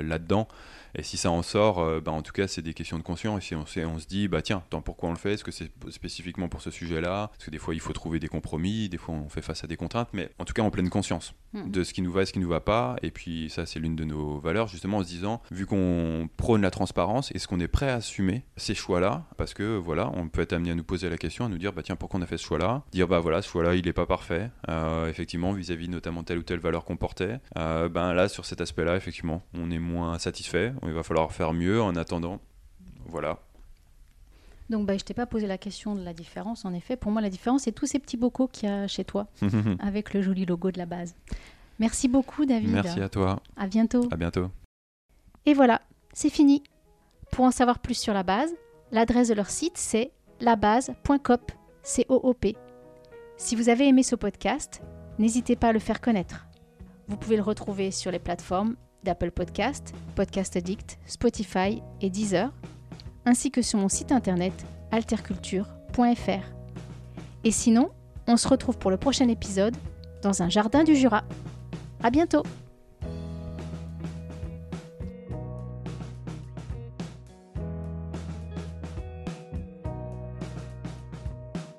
là-dedans. 0.00 0.46
Et 0.94 1.02
si 1.02 1.16
ça 1.16 1.30
en 1.30 1.42
sort, 1.42 1.78
euh, 1.78 2.00
bah, 2.00 2.12
en 2.12 2.22
tout 2.22 2.32
cas, 2.32 2.46
c'est 2.46 2.62
des 2.62 2.74
questions 2.74 2.98
de 2.98 3.02
conscience. 3.02 3.42
Et 3.42 3.46
si 3.46 3.54
on, 3.54 3.64
on 3.86 3.98
se 3.98 4.06
dit, 4.06 4.28
bah 4.28 4.42
tiens, 4.42 4.62
tant 4.70 4.82
pourquoi 4.82 5.08
on 5.08 5.12
le 5.12 5.18
fait? 5.18 5.34
Est-ce 5.34 5.44
que 5.44 5.50
c'est 5.50 5.70
spécifiquement 5.90 6.48
pour 6.48 6.60
ce 6.60 6.70
sujet-là? 6.70 7.28
Parce 7.32 7.44
que 7.44 7.50
des 7.50 7.58
fois, 7.58 7.74
il 7.74 7.80
faut 7.80 7.92
trouver 7.92 8.18
des 8.18 8.28
compromis, 8.28 8.88
des 8.88 8.98
fois, 8.98 9.14
on 9.14 9.28
fait 9.28 9.42
face 9.42 9.64
à 9.64 9.66
des 9.66 9.76
contraintes, 9.76 10.08
mais 10.12 10.30
en 10.38 10.44
tout 10.44 10.52
cas, 10.52 10.62
en 10.62 10.70
pleine 10.70 10.90
conscience 10.90 11.34
hmm. 11.52 11.70
de 11.70 11.84
ce 11.84 11.92
qui 11.94 12.02
nous 12.02 12.12
va 12.12 12.22
et 12.22 12.26
ce 12.26 12.32
qui 12.32 12.38
nous 12.38 12.48
va 12.48 12.60
pas. 12.60 12.96
Et 13.02 13.10
puis, 13.10 13.48
ça, 13.50 13.66
c'est 13.66 13.78
l'une 13.78 13.96
de 13.96 14.04
nos 14.04 14.38
valeurs, 14.38 14.68
justement, 14.68 14.98
en 14.98 15.02
se 15.02 15.08
disant, 15.08 15.42
vu 15.50 15.66
qu'on 15.66 16.28
prône 16.36 16.62
la 16.62 16.70
transparence, 16.70 17.30
est-ce 17.32 17.48
qu'on 17.48 17.60
est 17.60 17.68
prêt 17.68 17.88
à 17.88 17.96
assumer 17.96 18.44
ces 18.56 18.74
choix-là? 18.74 19.24
Parce 19.36 19.54
que, 19.54 19.76
voilà, 19.76 20.10
on 20.14 20.28
peut 20.28 20.42
être 20.42 20.52
amené 20.52 20.70
à 20.72 20.74
nous 20.74 20.84
poser 20.84 21.08
la 21.08 21.16
question, 21.16 21.46
à 21.46 21.48
nous 21.48 21.58
dire, 21.58 21.72
bah 21.72 21.82
tiens, 21.82 21.96
pourquoi 21.96 22.20
on 22.20 22.22
a 22.22 22.26
fait 22.26 22.38
ce 22.38 22.44
choix-là? 22.44 22.82
Dire, 22.92 23.08
bah 23.08 23.20
voilà, 23.20 23.40
ce 23.42 23.48
choix-là, 23.48 23.74
il 23.74 23.84
n'est 23.86 23.92
pas 23.92 24.06
parfait, 24.06 24.50
euh, 24.68 25.08
effectivement, 25.08 25.52
vis-à-vis 25.52 25.88
notamment 25.88 26.22
telle 26.22 26.38
ou 26.38 26.42
telle 26.42 26.60
valeur 26.60 26.84
qu'on 26.84 26.96
portait. 26.96 27.38
Euh, 27.56 27.88
ben 27.88 28.12
là, 28.12 28.28
sur 28.28 28.44
cet 28.44 28.60
aspect-là, 28.60 28.96
effectivement, 28.96 29.42
on 29.54 29.70
est 29.70 29.78
moins 29.78 30.18
satisfait. 30.18 30.72
Il 30.84 30.92
va 30.92 31.02
falloir 31.02 31.32
faire 31.32 31.52
mieux 31.52 31.80
en 31.82 31.94
attendant. 31.96 32.40
Voilà. 33.06 33.38
Donc, 34.70 34.86
bah, 34.86 34.96
je 34.96 35.04
t'ai 35.04 35.14
pas 35.14 35.26
posé 35.26 35.46
la 35.46 35.58
question 35.58 35.94
de 35.94 36.02
la 36.02 36.14
différence. 36.14 36.64
En 36.64 36.72
effet, 36.72 36.96
pour 36.96 37.12
moi, 37.12 37.20
la 37.20 37.30
différence, 37.30 37.62
c'est 37.62 37.72
tous 37.72 37.86
ces 37.86 37.98
petits 37.98 38.16
bocaux 38.16 38.48
qu'il 38.48 38.68
y 38.68 38.72
a 38.72 38.86
chez 38.86 39.04
toi, 39.04 39.26
avec 39.80 40.14
le 40.14 40.22
joli 40.22 40.46
logo 40.46 40.70
de 40.70 40.78
la 40.78 40.86
base. 40.86 41.14
Merci 41.78 42.08
beaucoup, 42.08 42.46
David. 42.46 42.70
Merci 42.70 43.00
à 43.00 43.08
toi. 43.08 43.40
À 43.56 43.66
bientôt. 43.66 44.08
À 44.10 44.16
bientôt. 44.16 44.50
Et 45.46 45.54
voilà, 45.54 45.82
c'est 46.12 46.30
fini. 46.30 46.62
Pour 47.30 47.44
en 47.44 47.50
savoir 47.50 47.80
plus 47.80 47.94
sur 47.94 48.14
la 48.14 48.22
base, 48.22 48.54
l'adresse 48.92 49.28
de 49.28 49.34
leur 49.34 49.50
site, 49.50 49.76
c'est 49.76 50.12
labase.coop. 50.40 51.52
C-O-O-P. 51.82 52.56
Si 53.36 53.56
vous 53.56 53.68
avez 53.68 53.88
aimé 53.88 54.04
ce 54.04 54.14
podcast, 54.14 54.82
n'hésitez 55.18 55.56
pas 55.56 55.68
à 55.68 55.72
le 55.72 55.80
faire 55.80 56.00
connaître. 56.00 56.46
Vous 57.08 57.16
pouvez 57.16 57.36
le 57.36 57.42
retrouver 57.42 57.90
sur 57.90 58.12
les 58.12 58.20
plateformes 58.20 58.76
d'Apple 59.04 59.30
Podcast, 59.30 59.94
Podcast 60.14 60.56
Addict, 60.56 60.98
Spotify 61.06 61.82
et 62.00 62.10
Deezer, 62.10 62.52
ainsi 63.24 63.50
que 63.50 63.62
sur 63.62 63.78
mon 63.78 63.88
site 63.88 64.12
internet 64.12 64.52
alterculture.fr. 64.90 66.44
Et 67.44 67.50
sinon, 67.50 67.90
on 68.26 68.36
se 68.36 68.48
retrouve 68.48 68.78
pour 68.78 68.90
le 68.90 68.96
prochain 68.96 69.28
épisode 69.28 69.76
dans 70.22 70.42
un 70.42 70.48
jardin 70.48 70.84
du 70.84 70.94
Jura. 70.94 71.24
À 72.02 72.10
bientôt! 72.10 72.42